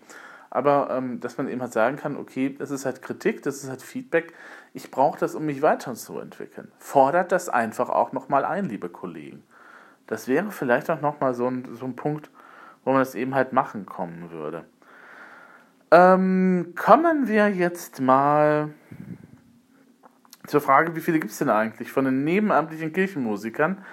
[0.50, 3.70] Aber ähm, dass man eben halt sagen kann, okay, das ist halt Kritik, das ist
[3.70, 4.34] halt Feedback,
[4.74, 6.70] ich brauche das, um mich weiterzuentwickeln.
[6.78, 9.44] Fordert das einfach auch nochmal ein, liebe Kollegen.
[10.08, 12.30] Das wäre vielleicht auch nochmal so ein, so ein Punkt,
[12.84, 14.66] wo man das eben halt machen kommen würde.
[15.90, 18.74] Ähm, kommen wir jetzt mal
[20.48, 23.84] zur Frage, wie viele gibt es denn eigentlich von den nebenamtlichen Kirchenmusikern?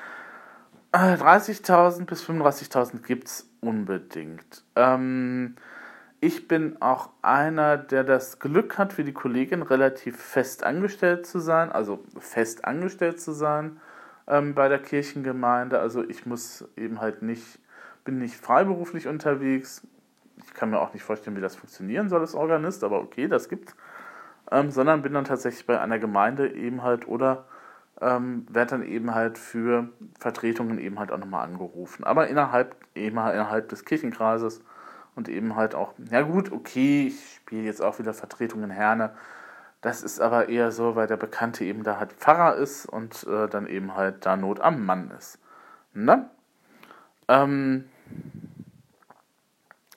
[0.93, 4.65] 30.000 äh, bis 35.000 gibt es unbedingt.
[4.75, 5.57] Ähm,
[6.21, 11.39] ich bin auch einer, der das Glück hat, wie die Kollegin relativ fest angestellt zu
[11.39, 13.81] sein, also fest angestellt zu sein
[14.27, 15.79] ähm, bei der Kirchengemeinde.
[15.79, 17.61] Also ich muss eben halt nicht,
[18.05, 19.87] bin nicht freiberuflich unterwegs.
[20.45, 23.49] Ich kann mir auch nicht vorstellen, wie das funktionieren soll als Organist, aber okay, das
[23.49, 23.77] gibt's
[24.51, 27.45] ähm, sondern bin dann tatsächlich bei einer Gemeinde eben halt oder
[28.01, 32.05] ähm, werde dann eben halt für Vertretungen eben halt auch nochmal angerufen.
[32.05, 34.63] Aber innerhalb, eben halt innerhalb des Kirchenkreises
[35.17, 39.11] und eben halt auch, ja gut, okay, ich spiele jetzt auch wieder Vertretungen Herne.
[39.81, 43.49] Das ist aber eher so, weil der Bekannte eben da halt Pfarrer ist und äh,
[43.49, 45.39] dann eben halt da Not am Mann ist.
[45.95, 46.29] Ne?
[47.29, 47.89] Ähm,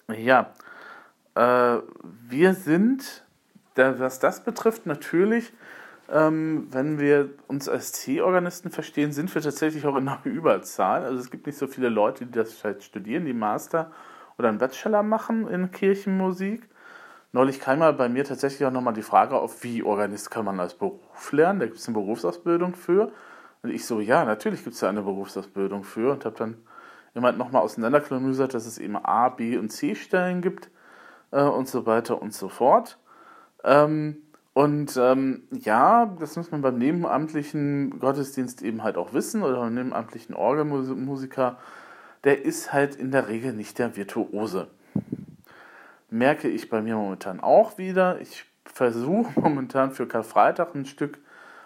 [0.08, 0.52] ja,
[1.36, 1.78] äh,
[2.30, 3.24] wir sind,
[3.76, 5.54] was das betrifft, natürlich,
[6.10, 11.04] ähm, wenn wir uns als C-Organisten verstehen, sind wir tatsächlich auch in einer Überzahl.
[11.04, 13.92] Also es gibt nicht so viele Leute, die das vielleicht studieren, die Master
[14.38, 16.68] oder einen Bachelor machen in Kirchenmusik.
[17.34, 20.60] Neulich kam mal bei mir tatsächlich auch nochmal die Frage auf, wie Organist kann man
[20.60, 21.62] als Beruf lernen?
[21.62, 23.14] Da gibt es eine Berufsausbildung für.
[23.64, 26.58] Und ich so, ja, natürlich gibt es da eine Berufsausbildung für und habe dann
[27.14, 30.70] jemand nochmal auseinanderklamüsert, dass es eben A, B und C Stellen gibt
[31.32, 32.98] äh, und so weiter und so fort.
[33.64, 34.18] Ähm,
[34.54, 39.74] und ähm, ja, das muss man beim nebenamtlichen Gottesdienst eben halt auch wissen oder beim
[39.74, 41.58] nebenamtlichen Orgelmusiker,
[42.24, 44.68] der ist halt in der Regel nicht der Virtuose.
[46.10, 48.20] Merke ich bei mir momentan auch wieder.
[48.20, 51.20] Ich versuche momentan für Karfreitag ein Stück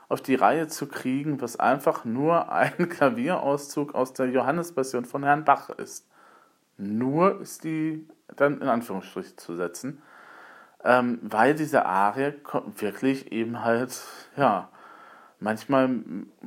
[0.08, 5.46] auf die Reihe zu kriegen, was einfach nur ein Klavierauszug aus der Johannespassion von Herrn
[5.46, 6.08] Bach ist.
[6.78, 10.02] Nur ist die dann in Anführungsstrichen zu setzen,
[10.86, 12.34] ähm, weil diese Arie
[12.78, 14.00] wirklich eben halt,
[14.38, 14.70] ja,
[15.40, 15.90] manchmal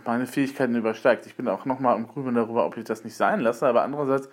[0.06, 1.26] meine Fähigkeiten übersteigt.
[1.26, 4.28] Ich bin auch nochmal im Grübeln darüber, ob ich das nicht sein lasse, aber andererseits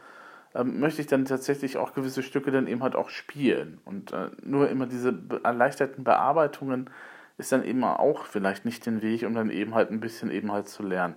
[0.54, 3.80] ähm, möchte ich dann tatsächlich auch gewisse Stücke dann eben halt auch spielen.
[3.84, 6.90] Und äh, nur immer diese erleichterten Bearbeitungen
[7.38, 10.52] ist dann eben auch vielleicht nicht den Weg, um dann eben halt ein bisschen eben
[10.52, 11.16] halt zu lernen.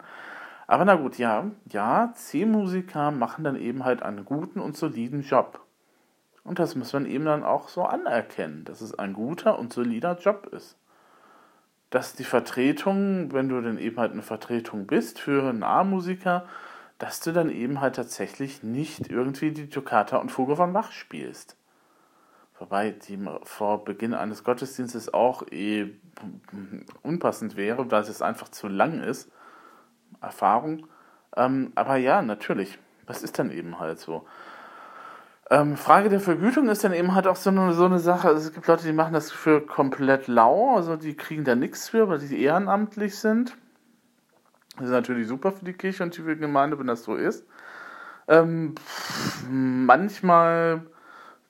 [0.66, 5.60] Aber na gut, ja, ja, C-Musiker machen dann eben halt einen guten und soliden Job.
[6.48, 10.16] Und das muss man eben dann auch so anerkennen, dass es ein guter und solider
[10.18, 10.78] Job ist.
[11.90, 16.46] Dass die Vertretung, wenn du dann eben halt eine Vertretung bist für einen A-Musiker,
[16.98, 21.54] dass du dann eben halt tatsächlich nicht irgendwie die Toccata und Fuge von Bach spielst.
[22.58, 25.90] Wobei die vor Beginn eines Gottesdienstes auch eh
[27.02, 29.30] unpassend wäre, weil es einfach zu lang ist.
[30.22, 30.86] Erfahrung.
[31.36, 32.78] Ähm, aber ja, natürlich.
[33.04, 34.26] Das ist dann eben halt so.
[35.50, 38.28] Ähm, Frage der Vergütung ist dann eben halt auch so eine, so eine Sache.
[38.28, 41.88] Also es gibt Leute, die machen das für komplett lau, also die kriegen da nichts
[41.88, 43.56] für, weil die ehrenamtlich sind.
[44.76, 47.46] Das ist natürlich super für die Kirche und die Gemeinde, wenn das so ist.
[48.28, 48.74] Ähm,
[49.48, 50.82] manchmal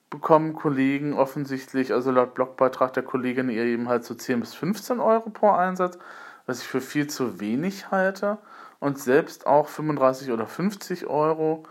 [0.09, 4.99] bekommen Kollegen offensichtlich, also laut Blogbeitrag der Kollegin, eher eben halt so 10 bis 15
[5.01, 5.99] Euro pro Einsatz,
[6.45, 8.37] was ich für viel zu wenig halte.
[8.79, 11.63] Und selbst auch 35 oder 50 Euro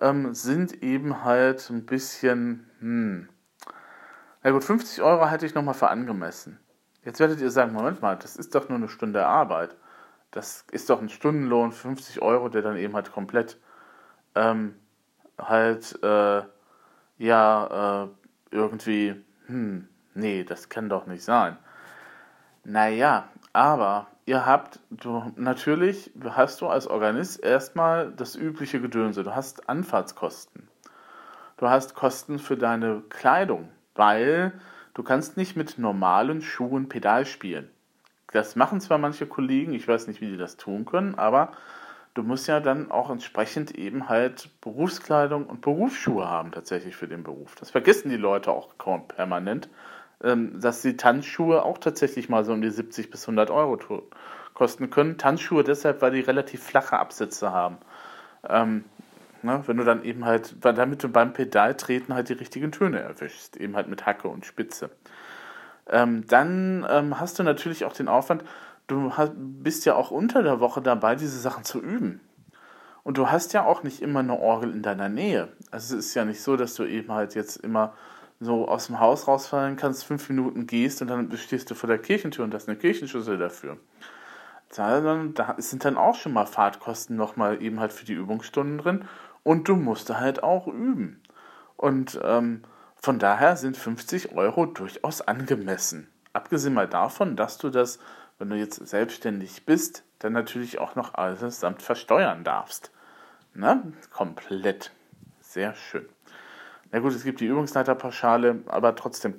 [0.00, 3.28] ähm, sind eben halt ein bisschen, hm.
[4.42, 6.58] Na gut, 50 Euro halte ich nochmal für angemessen.
[7.04, 9.76] Jetzt werdet ihr sagen, Moment mal, das ist doch nur eine Stunde Arbeit.
[10.30, 13.58] Das ist doch ein Stundenlohn, 50 Euro, der dann eben halt komplett
[14.34, 14.74] ähm,
[15.38, 16.42] halt äh,
[17.18, 18.08] ja, äh,
[18.50, 21.56] irgendwie, hm, nee, das kann doch nicht sein.
[22.64, 29.22] Naja, aber ihr habt, du, natürlich hast du als Organist erstmal das übliche Gedönse.
[29.22, 30.68] Du hast Anfahrtskosten.
[31.56, 34.52] Du hast Kosten für deine Kleidung, weil
[34.94, 37.70] du kannst nicht mit normalen Schuhen Pedal spielen.
[38.32, 41.52] Das machen zwar manche Kollegen, ich weiß nicht, wie die das tun können, aber
[42.14, 47.22] du musst ja dann auch entsprechend eben halt Berufskleidung und Berufsschuhe haben tatsächlich für den
[47.22, 47.54] Beruf.
[47.54, 49.68] Das vergessen die Leute auch kaum permanent,
[50.54, 53.78] dass die Tanzschuhe auch tatsächlich mal so um die 70 bis 100 Euro
[54.54, 55.18] kosten können.
[55.18, 57.78] Tanzschuhe deshalb, weil die relativ flache Absätze haben.
[58.48, 58.84] Ähm,
[59.42, 63.56] ne, wenn du dann eben halt, damit du beim Pedaltreten halt die richtigen Töne erwischst,
[63.56, 64.90] eben halt mit Hacke und Spitze.
[65.88, 68.42] Ähm, dann ähm, hast du natürlich auch den Aufwand,
[68.86, 72.20] du bist ja auch unter der Woche dabei, diese Sachen zu üben.
[73.02, 75.48] Und du hast ja auch nicht immer eine Orgel in deiner Nähe.
[75.70, 77.92] Also es ist ja nicht so, dass du eben halt jetzt immer
[78.44, 81.98] so aus dem Haus rausfallen kannst, fünf Minuten gehst und dann stehst du vor der
[81.98, 83.76] Kirchentür und hast eine Kirchenschüssel dafür.
[84.74, 89.04] Da sind dann auch schon mal Fahrtkosten nochmal eben halt für die Übungsstunden drin
[89.42, 91.22] und du musst halt auch üben.
[91.76, 92.62] Und ähm,
[92.96, 96.08] von daher sind 50 Euro durchaus angemessen.
[96.32, 98.00] Abgesehen mal davon, dass du das
[98.38, 102.90] wenn du jetzt selbstständig bist, dann natürlich auch noch alles samt versteuern darfst.
[103.54, 103.92] Ne?
[104.10, 104.90] Komplett.
[105.40, 106.08] Sehr schön.
[106.94, 109.34] Na gut, es gibt die Übungsleiterpauschale, aber trotzdem.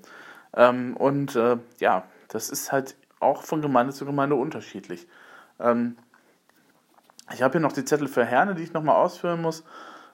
[0.58, 5.08] Ähm, und äh, ja, das ist halt auch von Gemeinde zu Gemeinde unterschiedlich.
[5.62, 5.96] Ähm,
[7.34, 9.64] ich habe hier noch die Zettel für Herne, die ich nochmal ausführen muss.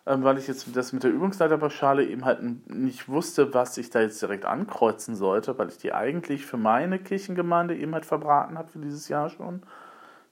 [0.06, 4.01] Ähm, weil ich jetzt das mit der Übungsleiterpauschale eben halt nicht wusste, was ich da
[4.01, 8.69] jetzt direkt ankreuzen sollte, weil ich die eigentlich für meine Kirchengemeinde eben halt verbraten habe
[8.69, 9.63] für dieses Jahr schon.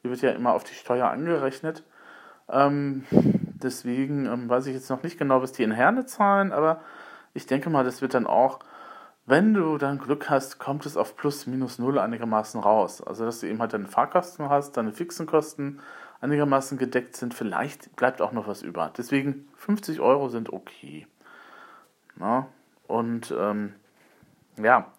[0.04, 1.84] Die wird ja immer auf die Steuer angerechnet.
[2.50, 6.82] Ähm, deswegen ähm, weiß ich jetzt noch nicht genau, was die in Herne zahlen, aber
[7.34, 8.60] ich denke mal, das wird dann auch,
[9.26, 13.02] wenn du dann Glück hast, kommt es auf plus minus null einigermaßen raus.
[13.02, 15.80] Also, dass du eben halt deine Fahrkosten hast, deine fixen Kosten,
[16.22, 17.34] einigermaßen gedeckt sind.
[17.34, 18.92] Vielleicht bleibt auch noch was über.
[18.98, 21.08] Deswegen 50 Euro sind okay.
[22.16, 22.48] Na?
[22.88, 23.76] Und ähm,
[24.62, 24.92] ja.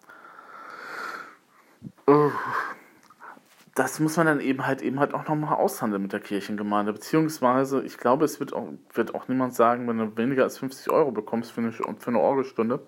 [3.75, 6.91] Das muss man dann eben halt eben halt auch nochmal aushandeln mit der Kirchengemeinde.
[6.91, 10.91] Beziehungsweise, ich glaube, es wird auch, wird auch niemand sagen, wenn du weniger als 50
[10.91, 12.81] Euro bekommst für eine, für eine Orgelstunde,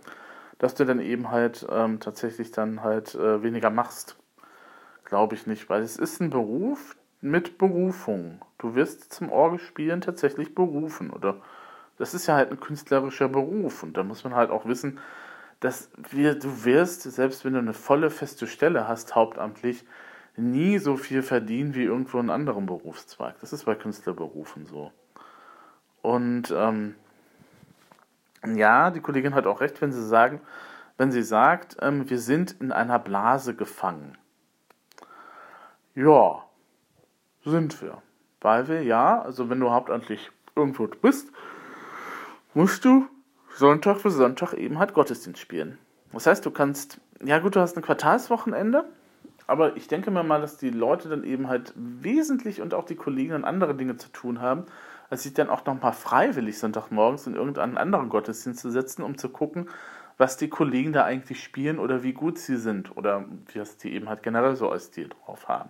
[0.58, 4.18] dass du dann eben halt ähm, tatsächlich dann halt äh, weniger machst.
[5.06, 8.42] Glaube ich nicht, weil es ist ein Beruf mit Berufung.
[8.58, 11.38] Du wirst zum Orgelspielen tatsächlich berufen, oder?
[11.98, 15.00] Das ist ja halt ein künstlerischer Beruf und da muss man halt auch wissen,
[15.62, 19.86] dass wir, du wirst, selbst wenn du eine volle feste Stelle hast, hauptamtlich,
[20.36, 23.36] nie so viel verdienen wie irgendwo in anderen Berufszweig.
[23.42, 24.92] Das ist bei Künstlerberufen so.
[26.02, 26.96] Und ähm,
[28.46, 30.42] ja, die Kollegin hat auch recht, wenn sie sagen,
[30.98, 34.18] wenn sie sagt, ähm, wir sind in einer Blase gefangen.
[35.96, 36.44] Ja,
[37.46, 38.02] sind wir.
[38.42, 41.32] Weil wir, ja, also wenn du hauptamtlich irgendwo bist,
[42.54, 43.08] musst du
[43.56, 45.78] Sonntag für Sonntag eben halt Gottesdienst spielen.
[46.12, 48.86] Das heißt, du kannst, ja gut, du hast ein Quartalswochenende,
[49.48, 52.96] aber ich denke mir mal, dass die Leute dann eben halt wesentlich und auch die
[52.96, 54.66] Kollegen dann andere Dinge zu tun haben,
[55.10, 59.30] als sich dann auch nochmal freiwillig Sonntagmorgens in irgendeinen anderen Gottesdienst zu setzen, um zu
[59.30, 59.70] gucken,
[60.18, 64.10] was die Kollegen da eigentlich spielen oder wie gut sie sind oder es die eben
[64.10, 65.70] halt generell so als Stil drauf haben.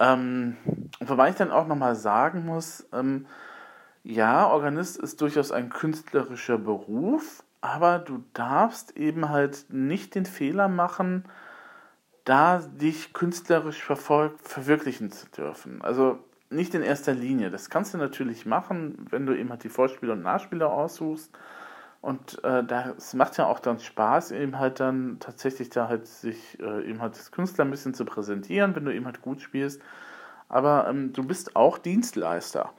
[0.00, 0.56] Ähm,
[1.00, 3.26] wobei ich dann auch nochmal sagen muss, ähm,
[4.04, 10.68] ja, Organist ist durchaus ein künstlerischer Beruf, aber du darfst eben halt nicht den Fehler
[10.68, 11.24] machen,
[12.28, 15.80] da dich künstlerisch verwirklichen zu dürfen.
[15.80, 16.18] Also
[16.50, 17.50] nicht in erster Linie.
[17.50, 21.30] Das kannst du natürlich machen, wenn du eben halt die Vorspieler und Nachspieler aussuchst.
[22.00, 26.58] Und äh, das macht ja auch dann Spaß, eben halt dann tatsächlich da halt sich
[26.60, 29.80] äh, eben halt das Künstler ein bisschen zu präsentieren, wenn du eben halt gut spielst.
[30.48, 32.72] Aber ähm, du bist auch Dienstleister.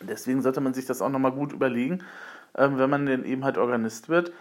[0.00, 2.04] Deswegen sollte man sich das auch nochmal gut überlegen,
[2.56, 4.32] ähm, wenn man denn eben halt Organist wird,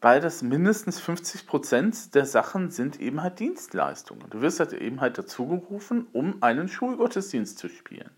[0.00, 4.30] weil das mindestens 50% der Sachen sind eben halt Dienstleistungen.
[4.30, 8.10] Du wirst halt eben halt dazu gerufen, um einen Schulgottesdienst zu spielen.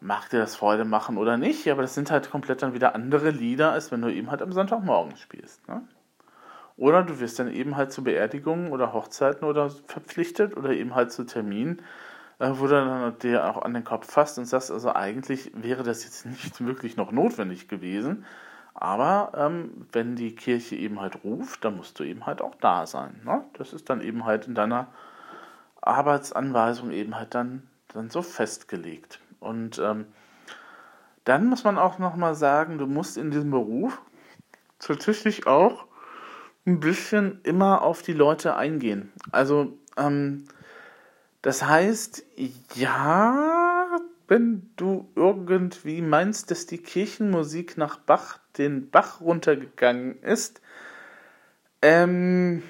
[0.00, 3.30] Mag dir das Freude machen oder nicht, aber das sind halt komplett dann wieder andere
[3.30, 5.68] Lieder, als wenn du eben halt am Sonntagmorgen spielst.
[5.68, 5.82] Ne?
[6.76, 11.12] Oder du wirst dann eben halt zu Beerdigungen oder Hochzeiten oder verpflichtet oder eben halt
[11.12, 11.82] zu Terminen,
[12.38, 15.82] äh, wo du dann dir auch an den Kopf fasst und sagst, also eigentlich wäre
[15.82, 18.24] das jetzt nicht wirklich noch notwendig gewesen.
[18.74, 22.86] Aber ähm, wenn die Kirche eben halt ruft, dann musst du eben halt auch da
[22.86, 23.20] sein.
[23.24, 23.44] Ne?
[23.54, 24.88] Das ist dann eben halt in deiner
[25.80, 29.20] Arbeitsanweisung eben halt dann, dann so festgelegt.
[29.40, 30.06] Und ähm,
[31.24, 34.00] dann muss man auch nochmal sagen, du musst in diesem Beruf
[34.78, 35.86] tatsächlich auch
[36.66, 39.12] ein bisschen immer auf die Leute eingehen.
[39.32, 40.46] Also, ähm,
[41.42, 42.24] das heißt,
[42.74, 43.51] ja,
[44.32, 50.62] wenn du irgendwie meinst, dass die Kirchenmusik nach Bach den Bach runtergegangen ist,
[51.82, 52.62] ähm,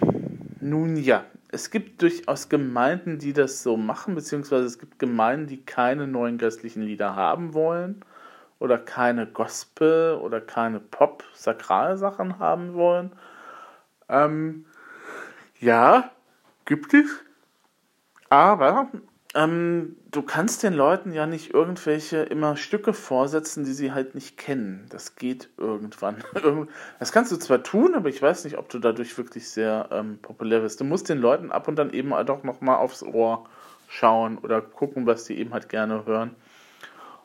[0.60, 5.64] nun ja, es gibt durchaus Gemeinden, die das so machen, beziehungsweise es gibt Gemeinden, die
[5.64, 8.04] keine neuen geistlichen Lieder haben wollen
[8.58, 13.12] oder keine Gospel oder keine Pop-Sakralsachen haben wollen.
[14.08, 14.66] Ähm,
[15.60, 16.10] ja,
[16.64, 17.06] gibt es.
[18.30, 18.90] Aber
[19.34, 24.36] ähm, du kannst den Leuten ja nicht irgendwelche immer Stücke vorsetzen, die sie halt nicht
[24.36, 24.86] kennen.
[24.90, 26.22] Das geht irgendwann.
[26.98, 30.18] Das kannst du zwar tun, aber ich weiß nicht, ob du dadurch wirklich sehr ähm,
[30.20, 30.80] populär bist.
[30.80, 33.46] Du musst den Leuten ab und dann eben halt auch nochmal aufs Ohr
[33.88, 36.34] schauen oder gucken, was die eben halt gerne hören.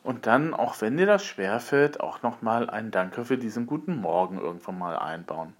[0.02, 4.38] Und dann, auch wenn dir das schwerfällt, auch nochmal ein Danke für diesen guten Morgen
[4.38, 5.54] irgendwann mal einbauen.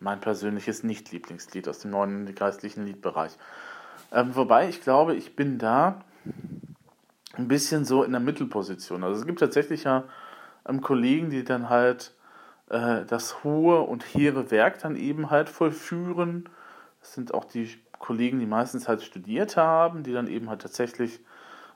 [0.00, 3.32] Mein persönliches Nicht-Lieblingslied aus dem neuen geistlichen Liedbereich.
[4.12, 6.00] Ähm, wobei ich glaube, ich bin da
[7.34, 9.04] ein bisschen so in der Mittelposition.
[9.04, 10.04] Also es gibt tatsächlich ja
[10.68, 12.14] ähm, Kollegen, die dann halt
[12.68, 16.48] äh, das hohe und hehre Werk dann eben halt vollführen.
[17.00, 21.20] Das sind auch die Kollegen, die meistens halt studiert haben, die dann eben halt tatsächlich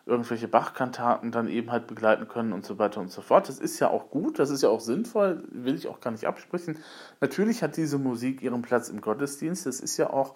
[0.04, 3.48] irgendwelche Bachkantaten dann eben halt begleiten können und so weiter und so fort.
[3.48, 6.26] Das ist ja auch gut, das ist ja auch sinnvoll, will ich auch gar nicht
[6.26, 6.78] absprechen.
[7.20, 10.34] Natürlich hat diese Musik ihren Platz im Gottesdienst, das ist ja auch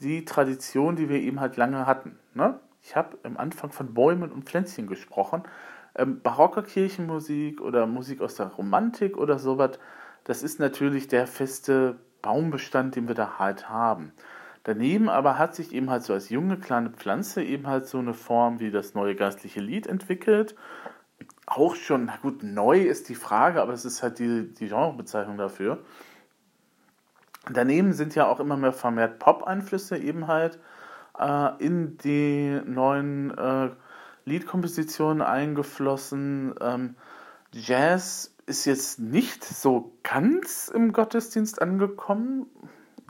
[0.00, 2.18] die Tradition, die wir eben halt lange hatten.
[2.34, 2.58] Ne?
[2.82, 5.42] Ich habe am Anfang von Bäumen und Pflänzchen gesprochen.
[5.96, 9.78] Ähm, barocke Kirchenmusik oder Musik aus der Romantik oder sowas,
[10.24, 14.12] das ist natürlich der feste Baumbestand, den wir da halt haben.
[14.64, 18.14] Daneben aber hat sich eben halt so als junge kleine Pflanze eben halt so eine
[18.14, 20.56] Form wie das neue geistliche Lied entwickelt.
[21.46, 25.36] Auch schon, na gut, neu ist die Frage, aber es ist halt die, die Genrebezeichnung
[25.36, 25.84] dafür.
[27.52, 30.58] Daneben sind ja auch immer mehr vermehrt Pop-Einflüsse eben halt
[31.18, 33.70] äh, in die neuen äh,
[34.24, 36.54] Liedkompositionen eingeflossen.
[36.60, 36.94] Ähm,
[37.52, 42.46] Jazz ist jetzt nicht so ganz im Gottesdienst angekommen,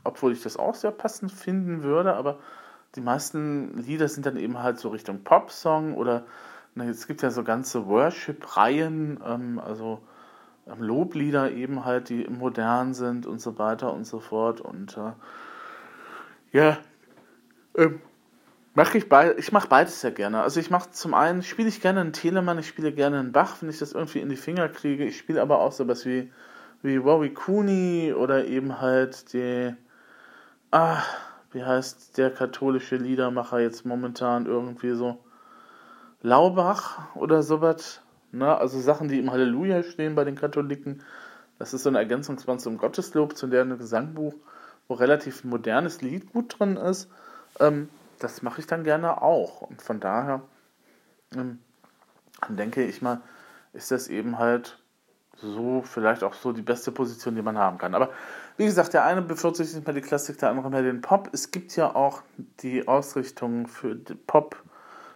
[0.03, 2.39] obwohl ich das auch sehr passend finden würde, aber
[2.95, 6.25] die meisten Lieder sind dann eben halt so Richtung Popsong oder
[6.75, 10.01] na, es gibt ja so ganze Worship-Reihen, ähm, also
[10.67, 14.61] Loblieder eben halt, die modern sind und so weiter und so fort.
[14.61, 15.13] Und äh,
[16.53, 16.79] ja,
[17.77, 18.01] ähm,
[18.75, 20.43] mache ich beides, ich mache beides sehr gerne.
[20.43, 23.57] Also ich mache zum einen, spiele ich gerne einen Telemann, ich spiele gerne einen Bach,
[23.61, 25.05] wenn ich das irgendwie in die Finger kriege.
[25.05, 26.31] Ich spiele aber auch sowas wie,
[26.83, 29.75] wie Rory Cooney oder eben halt die,
[30.71, 31.03] ah,
[31.53, 35.19] wie heißt der katholische Liedermacher jetzt momentan irgendwie so?
[36.23, 38.01] Laubach oder sowas.
[38.35, 38.57] Ne?
[38.57, 41.03] Also Sachen, die im Halleluja stehen bei den Katholiken.
[41.59, 44.35] Das ist so ein Ergänzungsband zum Gotteslob, zu deren Gesangbuch,
[44.89, 47.11] wo relativ modernes Lied gut drin ist.
[47.61, 49.63] Ähm, das mache ich dann gerne auch.
[49.63, 50.43] Und von daher
[51.35, 51.59] ähm,
[52.49, 53.21] denke ich mal,
[53.73, 54.79] ist das eben halt
[55.37, 57.95] so vielleicht auch so die beste Position, die man haben kann.
[57.95, 58.11] Aber
[58.57, 61.29] wie gesagt, der eine bevorzugt mal die Klassik, der andere mehr den Pop.
[61.33, 62.23] Es gibt ja auch
[62.61, 64.19] die Ausrichtung für den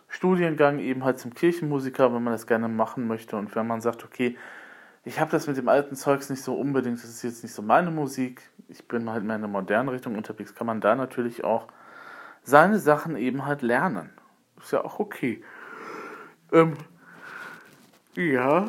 [0.09, 4.05] Pop-Studiengang eben halt zum Kirchenmusiker, wenn man das gerne machen möchte und wenn man sagt,
[4.05, 4.37] okay,
[5.05, 7.63] ich habe das mit dem alten Zeugs nicht so unbedingt, das ist jetzt nicht so
[7.63, 11.45] meine Musik, ich bin halt mehr in der modernen Richtung unterwegs, kann man da natürlich
[11.45, 11.69] auch
[12.43, 14.11] seine Sachen eben halt lernen.
[14.61, 15.43] Ist ja auch okay.
[16.53, 16.75] Ähm,
[18.17, 18.69] ja.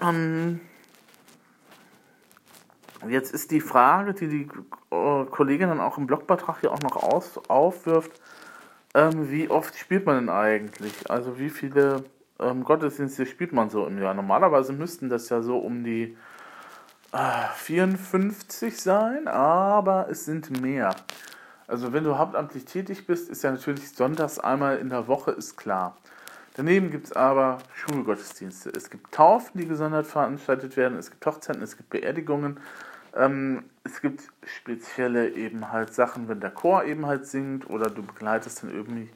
[0.00, 0.60] Ähm,
[3.08, 4.48] jetzt ist die Frage, die die
[4.90, 8.20] Kollegin dann auch im Blogbeitrag hier auch noch aus, aufwirft,
[8.94, 11.10] ähm, wie oft spielt man denn eigentlich?
[11.10, 12.04] Also wie viele
[12.38, 14.14] ähm, Gottesdienste spielt man so im Jahr?
[14.14, 16.16] Normalerweise müssten das ja so um die
[17.12, 20.94] äh, 54 sein, aber es sind mehr.
[21.66, 25.56] Also wenn du hauptamtlich tätig bist, ist ja natürlich sonntags einmal in der Woche, ist
[25.56, 25.96] klar.
[26.56, 28.70] Daneben gibt es aber Schulgottesdienste.
[28.76, 30.98] Es gibt Taufen, die gesondert veranstaltet werden.
[30.98, 32.60] Es gibt Hochzeiten, es gibt Beerdigungen.
[33.14, 38.02] Ähm, es gibt spezielle eben halt Sachen, wenn der Chor eben halt singt oder du
[38.02, 39.10] begleitest dann irgendwie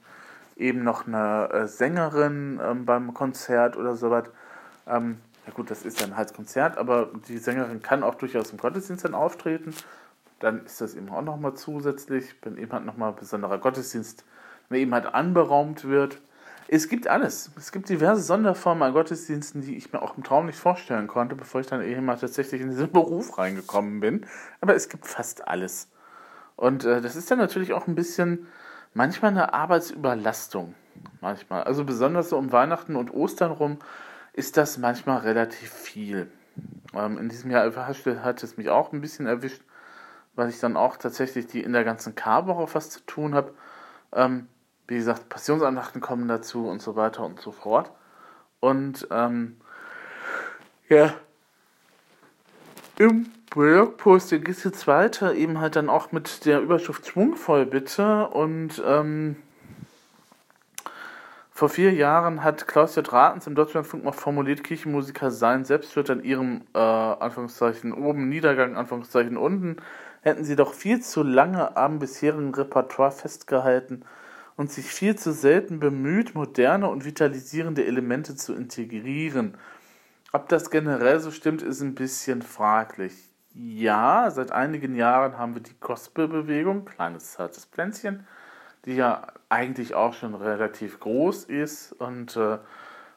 [0.57, 4.25] eben noch eine äh, Sängerin ähm, beim Konzert oder sowas.
[4.87, 8.59] Ähm, ja gut, das ist ja ein Halskonzert, aber die Sängerin kann auch durchaus im
[8.59, 9.75] Gottesdienst dann auftreten.
[10.41, 14.25] Dann ist das eben auch nochmal zusätzlich, wenn eben halt nochmal ein besonderer Gottesdienst,
[14.69, 16.21] wenn eben halt anberaumt wird.
[16.71, 17.51] Es gibt alles.
[17.57, 21.35] Es gibt diverse Sonderformen an Gottesdiensten, die ich mir auch im Traum nicht vorstellen konnte,
[21.35, 24.27] bevor ich dann eben mal tatsächlich in diesen Beruf reingekommen bin.
[24.61, 25.89] Aber es gibt fast alles.
[26.57, 28.47] Und äh, das ist dann natürlich auch ein bisschen
[28.93, 30.75] manchmal eine Arbeitsüberlastung.
[31.23, 31.63] Manchmal.
[31.65, 33.79] Also besonders so um Weihnachten und Ostern rum
[34.35, 36.31] ist das manchmal relativ viel.
[36.95, 39.63] Ähm, in diesem Jahr hat es mich auch ein bisschen erwischt,
[40.35, 43.55] weil ich dann auch tatsächlich die in der ganzen Karwoche was zu tun habe.
[44.13, 44.49] Ähm,
[44.89, 47.93] wie gesagt, Passionsandachten kommen dazu und so weiter und so fort.
[48.59, 49.59] Und ähm,
[50.89, 51.15] ja,
[52.99, 58.29] im Blogposting geht es jetzt weiter, eben halt dann auch mit der Überschrift Schwungvoll bitte.
[58.29, 59.37] Und ähm,
[61.51, 63.13] vor vier Jahren hat Klaus J.
[63.13, 69.37] Ratens im Deutschlandfunk mal formuliert, Kirchenmusiker seien selbst an ihrem, äh, Anführungszeichen, oben, Niedergang, Anführungszeichen,
[69.37, 69.77] unten,
[70.23, 74.03] hätten sie doch viel zu lange am bisherigen Repertoire festgehalten
[74.59, 79.57] und sich viel zu selten bemüht, moderne und vitalisierende Elemente zu integrieren.
[80.33, 83.15] Ob das generell so stimmt, ist ein bisschen fraglich.
[83.55, 88.27] Ja, seit einigen Jahren haben wir die Gospel-Bewegung, kleines zartes Pflänzchen,
[88.85, 92.59] die ja eigentlich auch schon relativ groß ist und äh,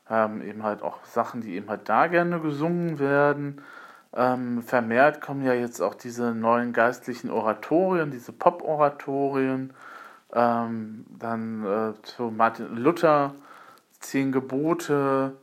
[0.05, 3.63] haben eben halt auch Sachen, die eben halt da gerne gesungen werden.
[4.13, 9.73] Ähm, vermehrt kommen ja jetzt auch diese neuen geistlichen Oratorien, diese Pop-Oratorien
[10.33, 13.33] ähm, dann äh, zu Martin Luther,
[13.99, 15.33] Zehn Gebote,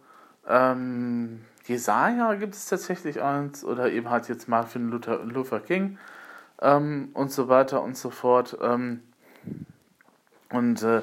[0.46, 5.98] ähm, Jesaja gibt es tatsächlich eins, oder eben halt jetzt Martin Luther, Luther King
[6.62, 8.56] ähm, und so weiter und so fort.
[8.62, 9.02] Ähm,
[10.50, 11.02] und äh,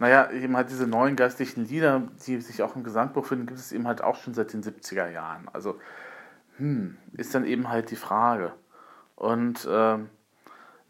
[0.00, 3.70] naja, eben halt diese neuen geistlichen Lieder, die sich auch im Gesangbuch finden, gibt es
[3.70, 5.46] eben halt auch schon seit den 70er Jahren.
[5.52, 5.78] Also,
[6.56, 8.52] hm, ist dann eben halt die Frage.
[9.14, 10.08] Und ähm,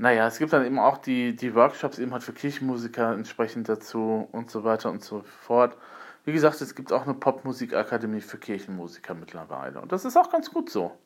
[0.01, 4.27] naja, es gibt dann eben auch die, die Workshops eben halt für Kirchenmusiker entsprechend dazu
[4.33, 5.77] und so weiter und so fort.
[6.25, 9.79] Wie gesagt, es gibt auch eine Popmusikakademie für Kirchenmusiker mittlerweile.
[9.79, 10.97] Und das ist auch ganz gut so.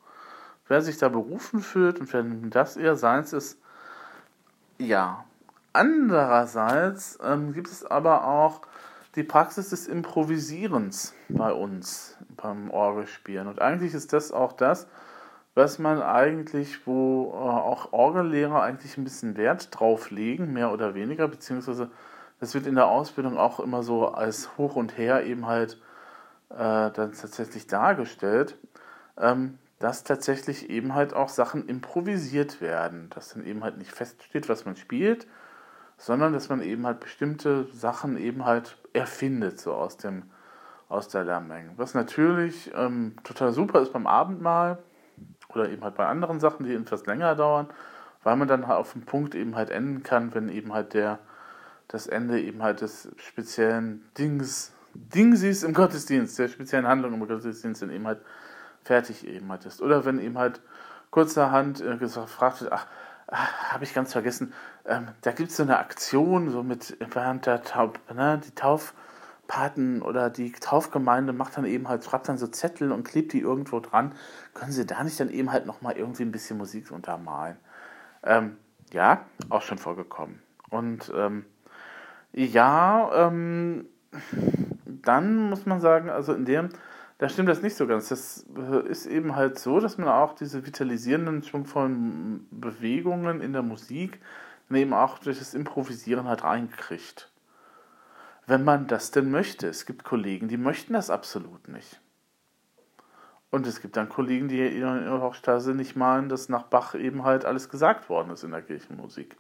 [0.69, 3.59] Wer sich da berufen fühlt und wenn das eher seins ist,
[4.79, 5.25] ja.
[5.73, 8.61] Andererseits ähm, gibt es aber auch
[9.17, 13.49] die Praxis des Improvisierens bei uns beim Orgelspielen.
[13.49, 14.87] Und eigentlich ist das auch das,
[15.55, 20.95] was man eigentlich, wo äh, auch Orgellehrer eigentlich ein bisschen Wert drauf legen, mehr oder
[20.95, 21.91] weniger, beziehungsweise
[22.41, 25.81] das wird in der Ausbildung auch immer so als hoch und her eben halt
[26.51, 28.59] äh, dann tatsächlich dargestellt,
[29.17, 34.49] ähm, dass tatsächlich eben halt auch Sachen improvisiert werden, dass dann eben halt nicht feststeht,
[34.49, 35.27] was man spielt,
[35.97, 40.25] sondern dass man eben halt bestimmte Sachen eben halt erfindet, so aus dem
[40.89, 41.73] aus der Lärmmenge.
[41.77, 44.79] Was natürlich ähm, total super ist beim Abendmahl,
[45.55, 47.69] oder eben halt bei anderen Sachen, die etwas länger dauern,
[48.23, 51.19] weil man dann auf dem Punkt eben halt enden kann, wenn eben halt der
[51.89, 57.83] das Ende eben halt des speziellen Dings, Dingsies im Gottesdienst, der speziellen Handlung im Gottesdienst
[57.83, 58.21] dann eben halt
[58.85, 59.83] fertig eben halt ist.
[59.83, 60.61] Oder wenn eben halt
[61.11, 62.87] kurzerhand äh, gefragt wird, ach,
[63.27, 64.53] ach habe ich ganz vergessen,
[64.87, 68.95] ähm, da gibt es so eine Aktion, so mit während der Taub, ne, die Tauf,
[69.47, 73.41] Paten oder die Taufgemeinde macht dann eben halt, schreibt dann so Zettel und klebt die
[73.41, 74.13] irgendwo dran.
[74.55, 77.57] Können Sie da nicht dann eben halt nochmal irgendwie ein bisschen Musik untermalen?
[78.23, 78.57] Ähm,
[78.93, 80.43] ja, auch schon vorgekommen.
[80.71, 81.45] Und ähm,
[82.33, 83.87] ja, ähm,
[84.87, 86.71] dann muss man sagen, also in dem,
[87.19, 88.09] da stimmt das nicht so ganz.
[88.09, 88.47] Das
[88.89, 94.21] ist eben halt so, dass man auch diese vitalisierenden, schwungvollen Bewegungen in der Musik
[94.73, 97.31] eben auch durch das Improvisieren halt reinkriegt
[98.47, 99.69] wenn man das denn möchte.
[99.69, 102.01] Es gibt Kollegen, die möchten das absolut nicht.
[103.51, 107.23] Und es gibt dann Kollegen, die in ihrer Hochstase nicht malen, dass nach Bach eben
[107.23, 109.37] halt alles gesagt worden ist in der Kirchenmusik.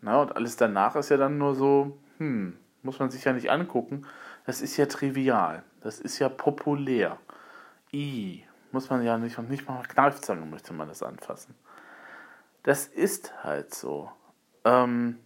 [0.00, 3.50] Na, und alles danach ist ja dann nur so, hm, muss man sich ja nicht
[3.50, 4.06] angucken.
[4.46, 5.62] Das ist ja trivial.
[5.80, 7.18] Das ist ja populär.
[7.92, 11.54] I, muss man ja nicht, und nicht mal Kneifzange möchte man das anfassen.
[12.62, 14.10] Das ist halt so.
[14.64, 15.18] Ähm,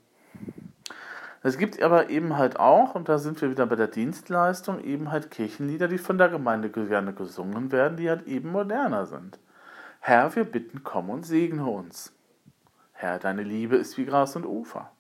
[1.47, 5.11] es gibt aber eben halt auch, und da sind wir wieder bei der Dienstleistung, eben
[5.11, 9.39] halt Kirchenlieder, die von der Gemeinde gerne gesungen werden, die halt eben moderner sind.
[10.01, 12.15] Herr, wir bitten, komm und segne uns.
[12.93, 14.91] Herr, deine Liebe ist wie Gras und Ufer.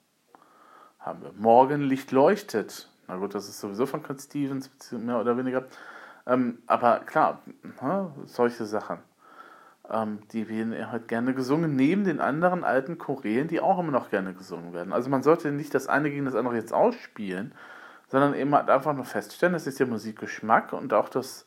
[0.98, 1.32] Haben wir.
[1.32, 2.90] Morgenlicht leuchtet.
[3.08, 5.64] Na gut, das ist sowieso von Cat Stevens, mehr oder weniger.
[6.26, 7.40] Ähm, aber klar,
[7.80, 8.98] ne, solche Sachen
[9.90, 14.10] ähm, die werden halt gerne gesungen, neben den anderen alten Chorälen, die auch immer noch
[14.10, 14.92] gerne gesungen werden.
[14.92, 17.52] Also man sollte nicht das eine gegen das andere jetzt ausspielen,
[18.08, 21.46] sondern eben halt einfach nur feststellen, das ist der Musikgeschmack und auch das,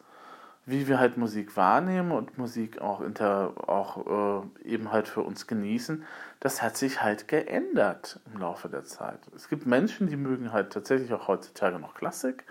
[0.65, 5.47] wie wir halt Musik wahrnehmen und Musik auch, inter, auch äh, eben halt für uns
[5.47, 6.03] genießen,
[6.39, 9.19] das hat sich halt geändert im Laufe der Zeit.
[9.35, 12.43] Es gibt Menschen, die mögen halt tatsächlich auch heutzutage noch Klassik.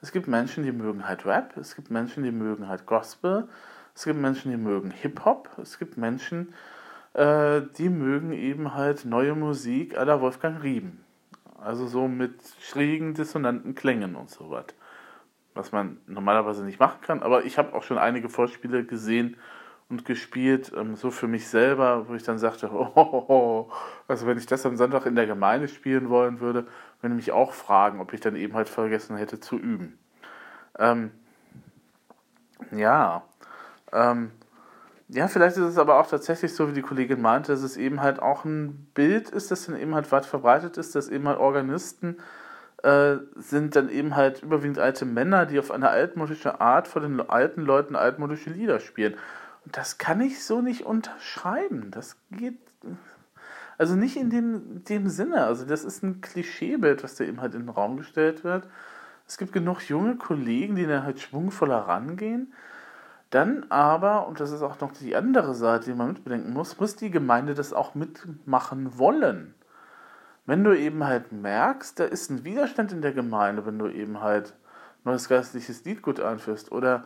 [0.00, 1.56] Es gibt Menschen, die mögen halt Rap.
[1.56, 3.48] Es gibt Menschen, die mögen halt Gospel.
[3.98, 5.58] Es gibt Menschen, die mögen Hip-Hop.
[5.60, 6.54] Es gibt Menschen,
[7.14, 11.04] äh, die mögen eben halt neue Musik la Wolfgang Rieben.
[11.60, 14.66] Also so mit schrägen, dissonanten Klängen und so was.
[15.54, 17.24] Was man normalerweise nicht machen kann.
[17.24, 19.36] Aber ich habe auch schon einige Vorspiele gesehen
[19.88, 23.72] und gespielt, ähm, so für mich selber, wo ich dann sagte, oh, oh, oh,
[24.06, 26.68] also wenn ich das am Sonntag in der Gemeinde spielen wollen würde,
[27.00, 29.98] würde mich auch fragen, ob ich dann eben halt vergessen hätte zu üben.
[30.78, 31.10] Ähm,
[32.70, 33.24] ja,
[33.92, 34.30] ähm,
[35.08, 38.02] ja, vielleicht ist es aber auch tatsächlich so, wie die Kollegin meinte, dass es eben
[38.02, 41.38] halt auch ein Bild ist, das dann eben halt weit verbreitet ist, dass eben halt
[41.38, 42.18] Organisten
[42.82, 47.20] äh, sind dann eben halt überwiegend alte Männer, die auf eine altmodische Art vor den
[47.20, 49.14] alten Leuten altmodische Lieder spielen.
[49.64, 51.90] Und das kann ich so nicht unterschreiben.
[51.90, 52.58] Das geht.
[53.78, 55.44] Also nicht in dem, dem Sinne.
[55.44, 58.68] Also das ist ein Klischeebild, was da eben halt in den Raum gestellt wird.
[59.26, 62.52] Es gibt genug junge Kollegen, die dann halt schwungvoller rangehen.
[63.30, 66.96] Dann aber, und das ist auch noch die andere Seite, die man mitbedenken muss, muss
[66.96, 69.54] die Gemeinde das auch mitmachen wollen.
[70.46, 74.20] Wenn du eben halt merkst, da ist ein Widerstand in der Gemeinde, wenn du eben
[74.20, 74.54] halt
[75.04, 77.04] neues geistliches Liedgut einführst oder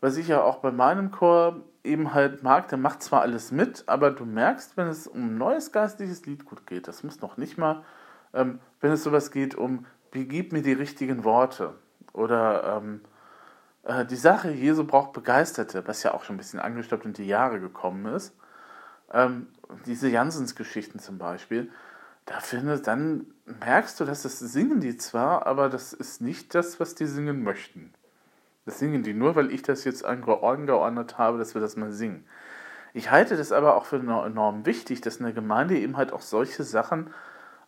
[0.00, 3.84] was ich ja auch bei meinem Chor eben halt mag, der macht zwar alles mit,
[3.86, 7.84] aber du merkst, wenn es um neues geistliches Liedgut geht, das muss noch nicht mal,
[8.34, 11.74] ähm, wenn es sowas geht um, gib mir die richtigen Worte
[12.12, 13.02] oder ähm,
[13.84, 17.26] äh, die Sache, Jesu braucht Begeisterte, was ja auch schon ein bisschen angestaubt in die
[17.26, 18.34] Jahre gekommen ist.
[19.12, 19.48] Ähm,
[19.86, 21.70] diese Jansens-Geschichten zum Beispiel,
[22.26, 26.78] da findest, dann merkst du, dass das singen die zwar, aber das ist nicht das,
[26.78, 27.92] was die singen möchten.
[28.66, 32.24] Das singen die nur, weil ich das jetzt angeordnet habe, dass wir das mal singen.
[32.92, 36.62] Ich halte das aber auch für enorm wichtig, dass eine Gemeinde eben halt auch solche
[36.64, 37.10] Sachen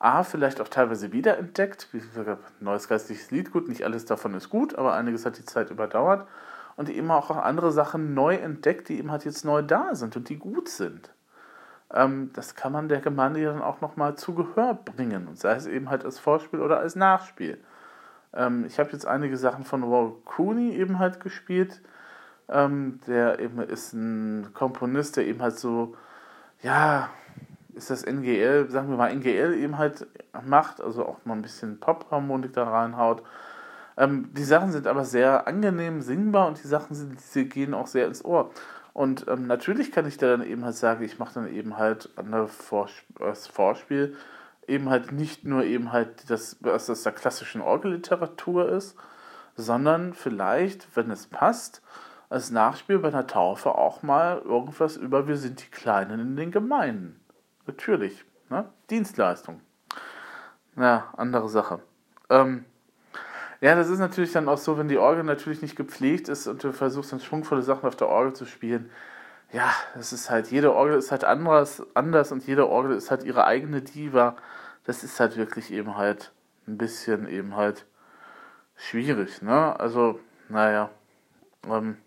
[0.02, 1.88] A, vielleicht auch teilweise wiederentdeckt.
[1.92, 5.44] Wie gesagt, neues geistliches Lied, gut, nicht alles davon ist gut, aber einiges hat die
[5.44, 6.26] Zeit überdauert.
[6.74, 10.28] Und eben auch andere Sachen neu entdeckt, die eben halt jetzt neu da sind und
[10.28, 11.10] die gut sind.
[11.92, 15.28] Ähm, das kann man der Gemeinde ja dann auch nochmal zu Gehör bringen.
[15.28, 17.58] Und sei es eben halt als Vorspiel oder als Nachspiel.
[18.32, 21.80] Ähm, ich habe jetzt einige Sachen von Walt Cooney eben halt gespielt.
[22.48, 25.94] Ähm, der eben ist ein Komponist, der eben halt so,
[26.60, 27.08] ja,
[27.74, 30.06] ist das NGL, sagen wir mal NGL eben halt
[30.44, 33.22] macht, also auch mal ein bisschen Pop-Harmonik da reinhaut.
[33.96, 37.86] Ähm, die Sachen sind aber sehr angenehm singbar und die Sachen sind, die gehen auch
[37.86, 38.50] sehr ins Ohr.
[38.92, 42.10] Und ähm, natürlich kann ich da dann eben halt sagen, ich mache dann eben halt
[42.16, 44.16] an Vors das Vorspiel
[44.66, 48.96] eben halt nicht nur eben halt das, was das der klassischen Orgelliteratur ist,
[49.56, 51.82] sondern vielleicht, wenn es passt,
[52.28, 56.50] als Nachspiel bei einer Taufe auch mal irgendwas über Wir sind die Kleinen in den
[56.50, 57.20] Gemeinden.
[57.66, 58.24] Natürlich.
[58.50, 58.68] Ne?
[58.90, 59.60] Dienstleistung.
[60.76, 61.80] Ja, andere Sache.
[62.30, 62.64] Ähm,
[63.60, 66.64] ja, das ist natürlich dann auch so, wenn die Orgel natürlich nicht gepflegt ist und
[66.64, 68.90] du versuchst dann schwungvolle Sachen auf der Orgel zu spielen.
[69.52, 73.22] Ja, das ist halt, jede Orgel ist halt anders, anders und jede Orgel ist halt
[73.22, 74.36] ihre eigene Diva.
[74.84, 76.32] Das ist halt wirklich eben halt
[76.66, 77.86] ein bisschen eben halt
[78.76, 79.78] schwierig, ne?
[79.78, 80.90] Also, naja.
[81.68, 81.98] Ähm,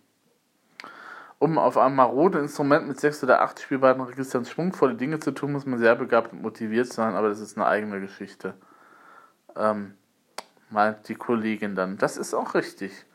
[1.40, 5.52] um auf einem maroden Instrument mit sechs oder acht spielbaren Registern schwungvolle Dinge zu tun,
[5.52, 8.54] muss man sehr begabt und motiviert sein, aber das ist eine eigene Geschichte.
[9.56, 9.96] Ähm,
[10.70, 11.98] meint die Kollegin dann.
[11.98, 13.06] Das ist auch richtig.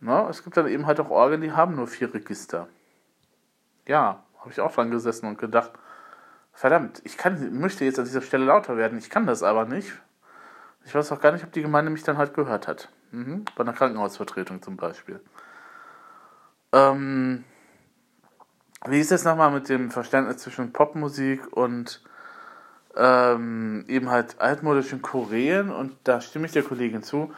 [0.00, 0.26] Ne?
[0.28, 2.68] Es gibt dann eben halt auch Orgeln, die haben nur vier Register.
[3.86, 5.72] Ja, habe ich auch dran gesessen und gedacht,
[6.52, 9.92] verdammt, ich kann, möchte jetzt an dieser Stelle lauter werden, ich kann das aber nicht.
[10.84, 12.88] Ich weiß auch gar nicht, ob die Gemeinde mich dann halt gehört hat.
[13.10, 13.44] Mhm.
[13.56, 15.20] Bei einer Krankenhausvertretung zum Beispiel.
[16.72, 17.44] Ähm,
[18.86, 22.02] wie ist das nochmal mit dem Verständnis zwischen Popmusik und
[22.96, 25.70] ähm, eben halt altmodischen Choräen?
[25.70, 27.32] Und da stimme ich der Kollegin zu.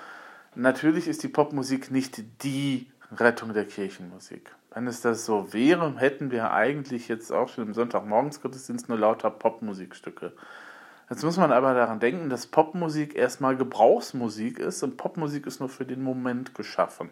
[0.55, 4.55] Natürlich ist die Popmusik nicht die Rettung der Kirchenmusik.
[4.73, 9.31] Wenn es das so wäre, hätten wir eigentlich jetzt auch schon im Sonntagmorgensgottesdienst nur lauter
[9.31, 10.33] Popmusikstücke.
[11.09, 15.69] Jetzt muss man aber daran denken, dass Popmusik erstmal Gebrauchsmusik ist und Popmusik ist nur
[15.69, 17.11] für den Moment geschaffen.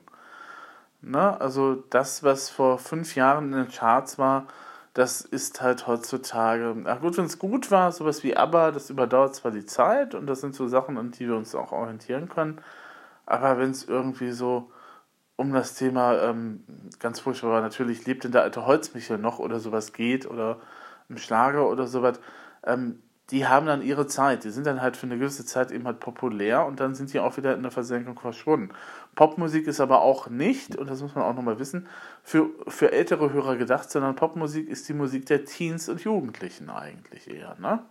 [1.01, 1.41] Ne?
[1.41, 4.47] Also das, was vor fünf Jahren in den Charts war,
[4.95, 9.35] das ist halt heutzutage, ach gut, wenn es gut war, sowas wie ABBA, das überdauert
[9.35, 12.61] zwar die Zeit und das sind so Sachen, an die wir uns auch orientieren können,
[13.27, 14.73] aber wenn es irgendwie so
[15.37, 16.65] um das Thema, ähm,
[16.99, 20.59] ganz furchtbar war, natürlich lebt denn der alte Holzmichel noch oder sowas geht oder
[21.09, 22.21] im Schlager oder sowas,
[22.65, 24.45] ähm, die haben dann ihre Zeit.
[24.45, 27.21] Die sind dann halt für eine gewisse Zeit eben halt populär und dann sind die
[27.21, 28.71] auch wieder in der Versenkung verschwunden.
[29.19, 31.89] Popmusik ist aber auch nicht, und das muss man auch nochmal wissen,
[32.23, 37.29] für, für ältere Hörer gedacht, sondern Popmusik ist die Musik der Teens und Jugendlichen eigentlich
[37.29, 37.57] eher.
[37.59, 37.83] Ne?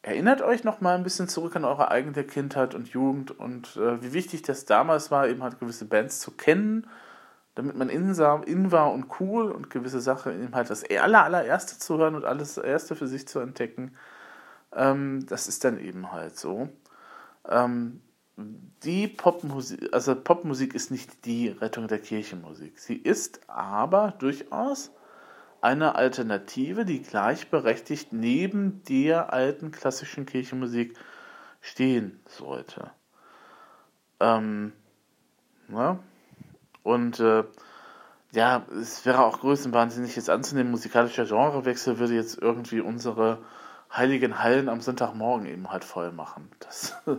[0.00, 4.12] Erinnert euch nochmal ein bisschen zurück an eure eigene Kindheit und Jugend und äh, wie
[4.12, 6.86] wichtig das damals war, eben halt gewisse Bands zu kennen,
[7.56, 8.14] damit man in,
[8.46, 12.24] in war und cool und gewisse Sachen eben halt das aller, allererste zu hören und
[12.24, 13.96] alles erste für sich zu entdecken.
[14.72, 16.68] Ähm, das ist dann eben halt so.
[17.48, 18.02] Ähm,
[18.36, 22.78] die Popmusik, also Popmusik ist nicht die Rettung der Kirchenmusik.
[22.78, 24.90] Sie ist aber durchaus
[25.60, 30.98] eine Alternative, die gleichberechtigt neben der alten klassischen Kirchenmusik
[31.60, 32.90] stehen sollte.
[34.18, 34.72] Ähm,
[35.68, 35.98] ja.
[36.82, 37.44] Und äh,
[38.32, 43.38] ja, es wäre auch größenwahnsinnig jetzt anzunehmen, musikalischer Genrewechsel würde jetzt irgendwie unsere
[43.94, 46.50] heiligen Hallen am Sonntagmorgen eben halt voll machen.
[46.58, 46.96] Das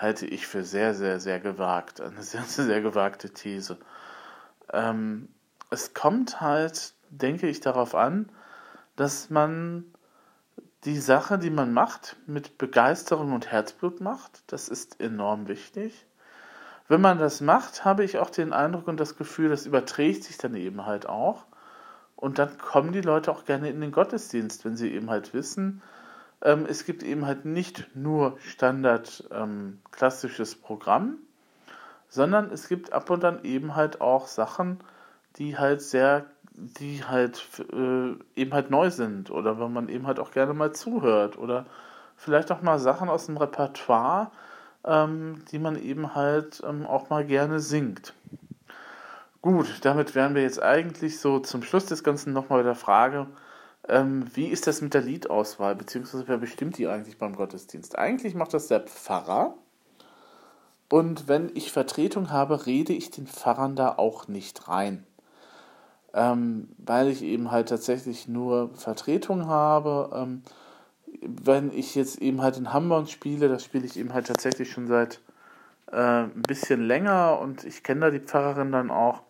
[0.00, 2.00] halte ich für sehr, sehr, sehr gewagt.
[2.00, 3.76] Eine sehr, sehr, gewagte These.
[4.72, 5.28] Ähm,
[5.70, 8.30] es kommt halt, denke ich, darauf an,
[8.96, 9.84] dass man
[10.84, 14.42] die Sache, die man macht, mit Begeisterung und Herzblut macht.
[14.46, 16.06] Das ist enorm wichtig.
[16.88, 20.38] Wenn man das macht, habe ich auch den Eindruck und das Gefühl, das überträgt sich
[20.38, 21.44] dann eben halt auch.
[22.16, 25.82] Und dann kommen die Leute auch gerne in den Gottesdienst, wenn sie eben halt wissen,
[26.42, 31.18] ähm, es gibt eben halt nicht nur Standard ähm, klassisches Programm,
[32.08, 34.80] sondern es gibt ab und an eben halt auch Sachen,
[35.36, 40.18] die halt sehr, die halt äh, eben halt neu sind oder wenn man eben halt
[40.18, 41.66] auch gerne mal zuhört oder
[42.16, 44.30] vielleicht auch mal Sachen aus dem Repertoire,
[44.84, 48.14] ähm, die man eben halt ähm, auch mal gerne singt.
[49.42, 53.26] Gut, damit wären wir jetzt eigentlich so zum Schluss des Ganzen nochmal bei der Frage,
[53.90, 57.98] ähm, wie ist das mit der Liedauswahl, beziehungsweise wer bestimmt die eigentlich beim Gottesdienst?
[57.98, 59.54] Eigentlich macht das der Pfarrer.
[60.88, 65.06] Und wenn ich Vertretung habe, rede ich den Pfarrern da auch nicht rein.
[66.12, 70.10] Ähm, weil ich eben halt tatsächlich nur Vertretung habe.
[70.14, 70.42] Ähm,
[71.22, 74.86] wenn ich jetzt eben halt in Hamburg spiele, das spiele ich eben halt tatsächlich schon
[74.86, 75.20] seit
[75.92, 79.22] äh, ein bisschen länger und ich kenne da die Pfarrerin dann auch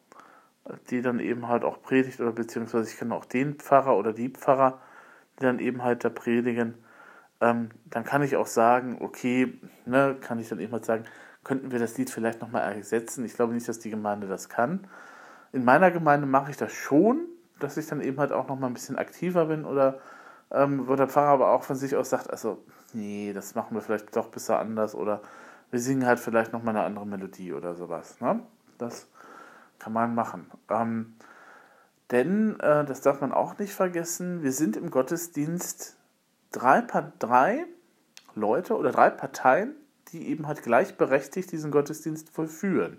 [0.91, 4.29] die dann eben halt auch predigt oder beziehungsweise ich kenne auch den Pfarrer oder die
[4.29, 4.81] Pfarrer,
[5.39, 6.75] die dann eben halt da predigen,
[7.41, 11.05] ähm, dann kann ich auch sagen, okay, ne, kann ich dann eben halt sagen,
[11.43, 13.25] könnten wir das Lied vielleicht nochmal ersetzen.
[13.25, 14.87] Ich glaube nicht, dass die Gemeinde das kann.
[15.53, 17.27] in meiner Gemeinde mache ich das schon,
[17.59, 20.01] dass ich dann eben halt auch nochmal ein bisschen aktiver bin oder
[20.53, 23.83] ähm, wo der Pfarrer aber auch von sich aus sagt, also nee, das machen wir
[23.83, 25.23] vielleicht doch besser anders oder
[25.71, 28.21] wir singen halt vielleicht nochmal eine andere Melodie oder sowas.
[28.21, 28.41] Ne?
[28.79, 29.09] Das
[29.81, 30.51] kann man machen.
[30.69, 31.17] Ähm,
[32.11, 35.97] denn, äh, das darf man auch nicht vergessen, wir sind im Gottesdienst
[36.53, 36.83] drei,
[37.19, 37.65] drei
[38.35, 39.75] Leute oder drei Parteien,
[40.09, 42.99] die eben halt gleichberechtigt diesen Gottesdienst vollführen.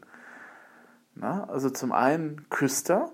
[1.15, 3.11] Na, also zum einen Küster,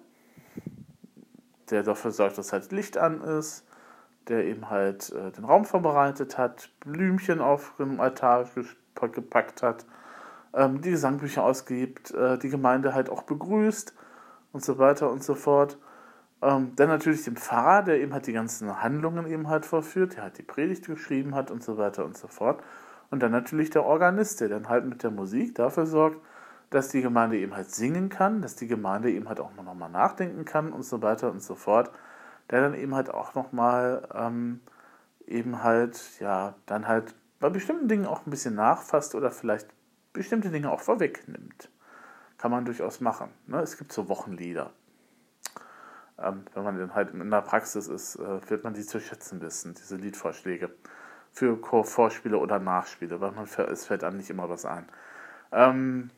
[1.70, 3.66] der dafür sorgt, dass halt Licht an ist,
[4.28, 8.48] der eben halt äh, den Raum vorbereitet hat, Blümchen auf dem Altar
[9.12, 9.86] gepackt hat,
[10.54, 13.94] ähm, die Gesangbücher ausgibt, äh, die Gemeinde halt auch begrüßt
[14.54, 15.78] und so weiter und so fort.
[16.42, 20.24] Ähm, dann natürlich dem Pfarrer, der eben halt die ganzen Handlungen eben halt vorführt, der
[20.24, 22.62] halt die Predigt geschrieben hat und so weiter und so fort.
[23.10, 26.20] Und dann natürlich der Organist, der dann halt mit der Musik dafür sorgt,
[26.70, 30.46] dass die Gemeinde eben halt singen kann, dass die Gemeinde eben halt auch nochmal nachdenken
[30.46, 31.92] kann und so weiter und so fort.
[32.52, 34.62] Der dann eben halt auch nochmal ähm,
[35.26, 39.68] eben halt, ja, dann halt bei bestimmten Dingen auch ein bisschen nachfasst oder vielleicht
[40.18, 41.70] bestimmte Dinge auch vorwegnimmt.
[42.38, 43.30] Kann man durchaus machen.
[43.48, 43.60] Ne?
[43.62, 44.72] Es gibt so Wochenlieder.
[46.20, 49.42] Ähm, wenn man dann halt in der Praxis ist, äh, wird man die zu schätzen
[49.42, 50.72] wissen, diese Liedvorschläge.
[51.32, 54.88] Für Vorspiele oder Nachspiele, weil man, es fällt dann nicht immer was ein.
[55.52, 56.10] Ähm,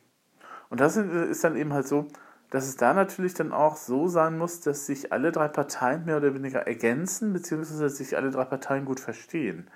[0.70, 2.08] und das ist dann eben halt so,
[2.50, 6.16] dass es da natürlich dann auch so sein muss, dass sich alle drei Parteien mehr
[6.16, 9.68] oder weniger ergänzen, beziehungsweise dass sich alle drei Parteien gut verstehen.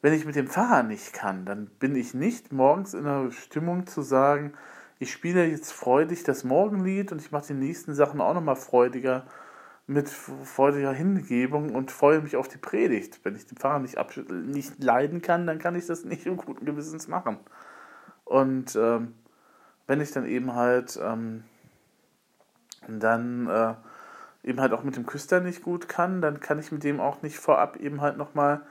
[0.00, 3.86] Wenn ich mit dem Pfarrer nicht kann, dann bin ich nicht morgens in der Stimmung
[3.86, 4.52] zu sagen,
[5.00, 9.24] ich spiele jetzt freudig das Morgenlied und ich mache die nächsten Sachen auch nochmal freudiger
[9.86, 13.20] mit freudiger Hingebung und freue mich auf die Predigt.
[13.24, 13.96] Wenn ich den Pfarrer nicht,
[14.30, 17.38] nicht leiden kann, dann kann ich das nicht im guten Gewissens machen.
[18.24, 19.14] Und ähm,
[19.86, 21.44] wenn ich dann eben halt ähm,
[22.86, 23.74] dann äh,
[24.44, 27.22] eben halt auch mit dem Küster nicht gut kann, dann kann ich mit dem auch
[27.22, 28.62] nicht vorab eben halt nochmal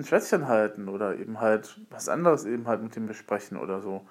[0.00, 4.06] ein Schwätzchen halten oder eben halt was anderes eben halt mit dem besprechen oder so.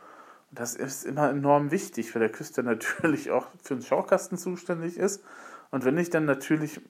[0.50, 4.98] Und das ist immer enorm wichtig, weil der Küster natürlich auch für den Schaukasten zuständig
[4.98, 5.24] ist.
[5.72, 6.82] Und wenn ich dann natürlich,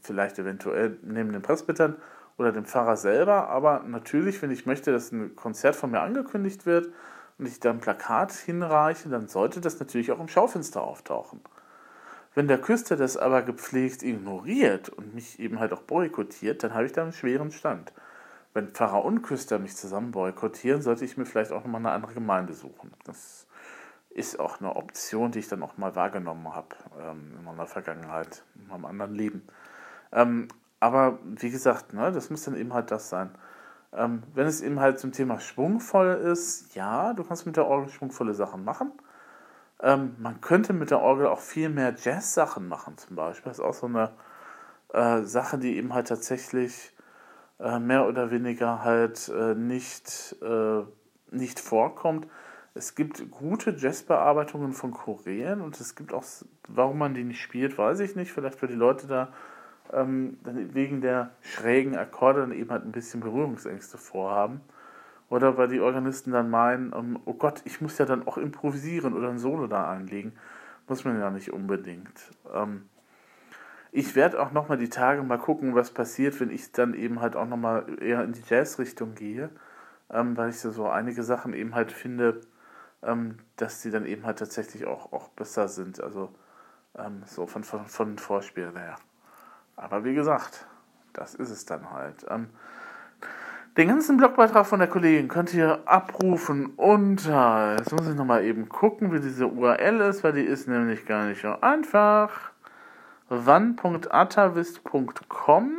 [0.00, 1.96] vielleicht eventuell neben den Presbytern
[2.36, 6.66] oder dem Pfarrer selber, aber natürlich, wenn ich möchte, dass ein Konzert von mir angekündigt
[6.66, 6.90] wird,
[7.38, 11.40] und ich da ein Plakat hinreiche, dann sollte das natürlich auch im Schaufenster auftauchen.
[12.34, 16.86] Wenn der Küster das aber gepflegt ignoriert und mich eben halt auch boykottiert, dann habe
[16.86, 17.92] ich da einen schweren Stand.
[18.56, 22.14] Wenn Pfarrer und Küster mich zusammen boykottieren, sollte ich mir vielleicht auch nochmal eine andere
[22.14, 22.90] Gemeinde suchen.
[23.04, 23.46] Das
[24.08, 28.44] ist auch eine Option, die ich dann auch mal wahrgenommen habe ähm, in meiner Vergangenheit,
[28.54, 29.46] in meinem anderen Leben.
[30.10, 30.48] Ähm,
[30.80, 33.28] aber wie gesagt, ne, das muss dann eben halt das sein.
[33.92, 37.90] Ähm, wenn es eben halt zum Thema schwungvoll ist, ja, du kannst mit der Orgel
[37.90, 38.90] schwungvolle Sachen machen.
[39.82, 43.50] Ähm, man könnte mit der Orgel auch viel mehr Jazz-Sachen machen, zum Beispiel.
[43.50, 44.12] Das ist auch so eine
[44.94, 46.95] äh, Sache, die eben halt tatsächlich
[47.58, 50.82] äh, mehr oder weniger halt äh, nicht, äh,
[51.30, 52.26] nicht vorkommt.
[52.74, 56.24] Es gibt gute Jazzbearbeitungen von Korean und es gibt auch,
[56.68, 58.32] warum man die nicht spielt, weiß ich nicht.
[58.32, 59.32] Vielleicht für die Leute da
[59.92, 64.60] ähm, wegen der schrägen Akkorde dann eben halt ein bisschen Berührungsängste vorhaben.
[65.28, 69.14] Oder weil die Organisten dann meinen, ähm, oh Gott, ich muss ja dann auch improvisieren
[69.14, 70.32] oder ein Solo da einlegen.
[70.86, 72.30] Muss man ja nicht unbedingt.
[72.54, 72.82] Ähm,
[73.96, 77.34] ich werde auch nochmal die Tage mal gucken, was passiert, wenn ich dann eben halt
[77.34, 79.48] auch nochmal eher in die Jazz-Richtung gehe.
[80.10, 82.42] Ähm, weil ich so einige Sachen eben halt finde,
[83.02, 86.02] ähm, dass die dann eben halt tatsächlich auch, auch besser sind.
[86.02, 86.28] Also
[86.94, 88.96] ähm, so von, von, von Vorspiel her.
[89.76, 90.66] Aber wie gesagt,
[91.14, 92.26] das ist es dann halt.
[92.28, 92.50] Ähm,
[93.78, 98.68] den ganzen Blogbeitrag von der Kollegin könnt ihr abrufen unter, jetzt muss ich nochmal eben
[98.68, 102.52] gucken, wie diese URL ist, weil die ist nämlich gar nicht so einfach.
[103.28, 105.72] wann.atavist.com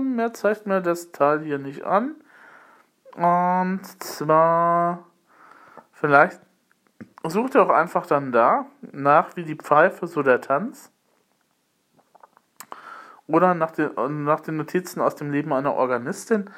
[0.00, 2.14] Mehr zeigt mir das Teil hier nicht an.
[3.16, 5.04] Und zwar,
[5.92, 6.40] vielleicht
[7.22, 10.90] sucht ihr auch einfach dann da nach wie die Pfeife, so der Tanz.
[13.26, 16.50] Oder nach den, nach den Notizen aus dem Leben einer Organistin.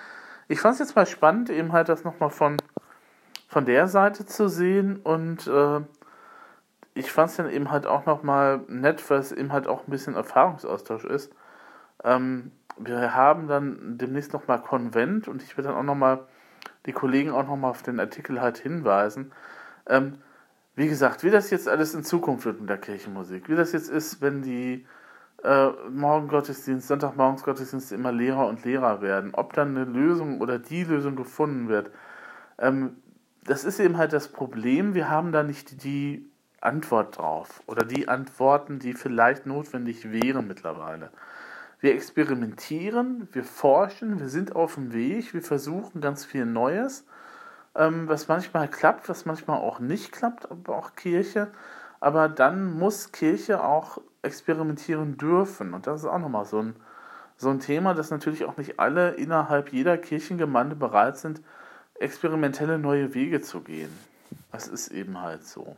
[0.48, 2.56] Ich fand es jetzt mal spannend, eben halt das nochmal von,
[3.48, 5.80] von der Seite zu sehen und äh,
[6.96, 9.90] ich fand es dann eben halt auch nochmal nett, weil es eben halt auch ein
[9.90, 11.32] bisschen Erfahrungsaustausch ist.
[12.02, 16.20] Ähm, wir haben dann demnächst nochmal Konvent und ich werde dann auch nochmal
[16.86, 19.32] die Kollegen auch nochmal auf den Artikel halt hinweisen.
[19.86, 20.18] Ähm,
[20.74, 23.90] wie gesagt, wie das jetzt alles in Zukunft wird mit der Kirchenmusik, wie das jetzt
[23.90, 24.86] ist, wenn die
[25.42, 29.34] äh, Morgengottesdienst, Sonntagmorgensgottesdienst immer Lehrer und Lehrer werden.
[29.34, 31.90] Ob dann eine Lösung oder die Lösung gefunden wird,
[32.58, 32.96] ähm,
[33.44, 34.94] das ist eben halt das Problem.
[34.94, 36.30] Wir haben da nicht die
[36.66, 41.10] Antwort drauf oder die Antworten, die vielleicht notwendig wären mittlerweile.
[41.80, 47.06] Wir experimentieren, wir forschen, wir sind auf dem Weg, wir versuchen ganz viel Neues,
[47.74, 51.48] ähm, was manchmal klappt, was manchmal auch nicht klappt, aber auch Kirche.
[52.00, 55.74] Aber dann muss Kirche auch experimentieren dürfen.
[55.74, 56.76] Und das ist auch nochmal so ein,
[57.36, 61.42] so ein Thema, dass natürlich auch nicht alle innerhalb jeder Kirchengemeinde bereit sind,
[62.00, 63.90] experimentelle neue Wege zu gehen.
[64.52, 65.76] Das ist eben halt so.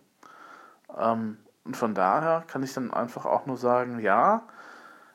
[0.96, 4.42] Ähm, und von daher kann ich dann einfach auch nur sagen, ja,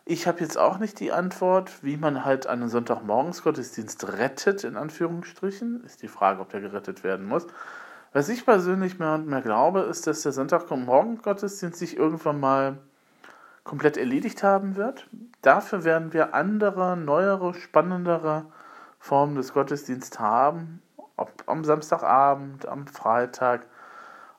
[0.05, 4.75] ich habe jetzt auch nicht die Antwort, wie man halt einen Sonntagmorgens Gottesdienst rettet, in
[4.75, 5.83] Anführungsstrichen.
[5.85, 7.47] Ist die Frage, ob der gerettet werden muss.
[8.11, 12.77] Was ich persönlich mehr und mehr glaube, ist, dass der Sonntagmorgen Gottesdienst sich irgendwann mal
[13.63, 15.07] komplett erledigt haben wird.
[15.41, 18.45] Dafür werden wir andere, neuere, spannendere
[18.99, 20.81] Formen des Gottesdienstes haben.
[21.15, 23.67] Ob am Samstagabend, am Freitag,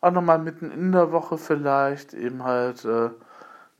[0.04, 2.84] auch nochmal mitten in der Woche vielleicht, eben halt.
[2.84, 3.10] Äh,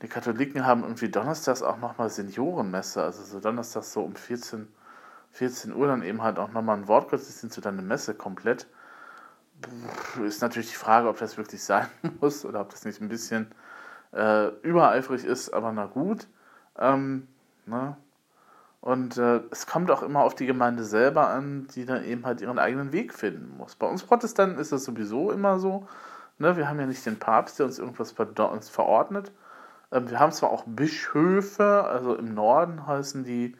[0.01, 4.67] die Katholiken haben irgendwie donnerstags auch nochmal Seniorenmesse, also so donnerstags so um 14,
[5.31, 8.67] 14 Uhr dann eben halt auch nochmal ein Wortgottesdienst oder eine Messe komplett.
[10.21, 11.87] Ist natürlich die Frage, ob das wirklich sein
[12.21, 13.47] muss oder ob das nicht ein bisschen
[14.11, 16.27] äh, übereifrig ist, aber na gut.
[16.77, 17.27] Ähm,
[17.65, 17.95] ne?
[18.81, 22.41] Und äh, es kommt auch immer auf die Gemeinde selber an, die dann eben halt
[22.41, 23.75] ihren eigenen Weg finden muss.
[23.75, 25.87] Bei uns Protestanten ist das sowieso immer so.
[26.37, 26.57] Ne?
[26.57, 29.31] Wir haben ja nicht den Papst, der uns irgendwas verordnet,
[29.91, 33.55] ähm, wir haben zwar auch Bischöfe, also im Norden heißen die,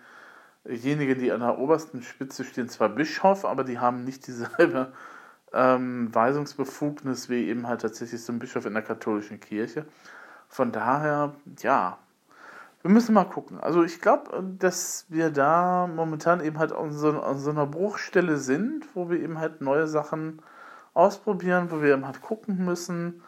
[0.66, 4.94] diejenigen, die an der obersten Spitze stehen, zwar Bischof, aber die haben nicht dieselbe
[5.54, 9.86] ähm, Weisungsbefugnis wie eben halt tatsächlich so ein Bischof in der katholischen Kirche.
[10.50, 11.98] Von daher, ja,
[12.82, 13.60] wir müssen mal gucken.
[13.60, 18.38] Also ich glaube, dass wir da momentan eben halt an so, an so, einer Bruchstelle
[18.38, 20.42] sind, wo wir eben halt neue Sachen
[20.96, 23.22] ausprobieren, wo wir eben halt gucken müssen,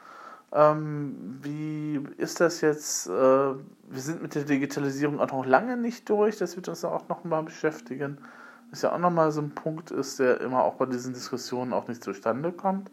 [0.54, 3.08] ähm, wie ist das jetzt?
[3.08, 6.38] Äh, wir sind mit der Digitalisierung auch noch lange nicht durch.
[6.38, 8.18] Das wird uns auch noch mal beschäftigen.
[8.72, 11.88] Das ja auch nochmal so ein Punkt ist, der immer auch bei diesen Diskussionen auch
[11.88, 12.90] nicht zustande kommt.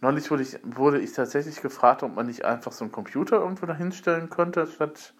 [0.00, 3.66] Neulich wurde ich, wurde ich tatsächlich gefragt, ob man nicht einfach so einen Computer irgendwo
[3.66, 5.14] dahinstellen könnte, statt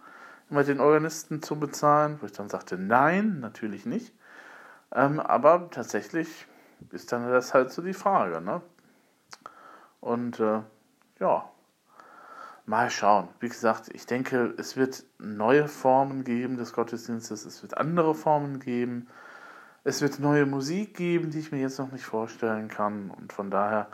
[0.51, 2.19] immer den Organisten zu bezahlen.
[2.21, 4.13] Wo ich dann sagte, nein, natürlich nicht.
[4.93, 6.47] Ähm, aber tatsächlich
[6.91, 8.41] ist dann das halt so die Frage.
[8.41, 8.61] Ne?
[10.01, 10.61] Und äh,
[11.21, 11.49] ja,
[12.67, 13.29] mal schauen.
[13.41, 18.61] Wie gesagt, ich denke, es wird neue Formen geben des Gottesdienstes, es wird andere Formen
[18.61, 19.09] geben,
[19.85, 23.11] es wird neue Musik geben, die ich mir jetzt noch nicht vorstellen kann.
[23.11, 23.89] Und von daher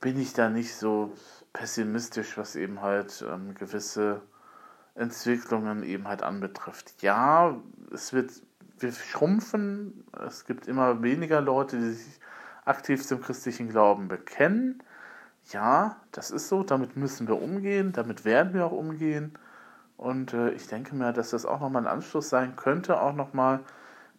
[0.00, 1.12] bin ich da nicht so
[1.52, 4.22] pessimistisch, was eben halt ähm, gewisse
[4.94, 7.02] Entwicklungen eben halt anbetrifft.
[7.02, 7.56] Ja,
[7.92, 8.32] es wird,
[8.82, 12.20] wir schrumpfen, es gibt immer weniger Leute, die sich
[12.64, 14.82] aktiv zum christlichen Glauben bekennen
[15.52, 19.32] ja, das ist so, damit müssen wir umgehen, damit werden wir auch umgehen.
[19.96, 23.60] Und äh, ich denke mir, dass das auch nochmal ein Anschluss sein könnte, auch nochmal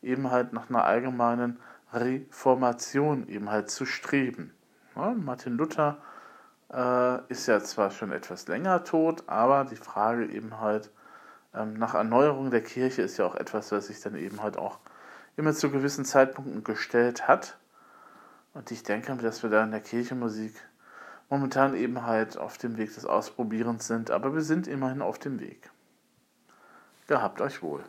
[0.02, 1.60] eben halt nach einer allgemeinen
[1.94, 4.54] Reformation eben halt zu streben.
[4.96, 5.98] Ja, Martin Luther
[6.74, 10.92] äh, ist ja zwar schon etwas länger tot, aber die Frage eben halt
[11.54, 14.80] nach Erneuerung der Kirche ist ja auch etwas, was sich dann eben halt auch
[15.36, 17.58] immer zu gewissen Zeitpunkten gestellt hat.
[18.54, 20.54] Und ich denke, dass wir da in der Kirchenmusik
[21.30, 25.40] momentan eben halt auf dem Weg des Ausprobierens sind, aber wir sind immerhin auf dem
[25.40, 25.72] Weg.
[27.08, 27.84] Gehabt euch wohl.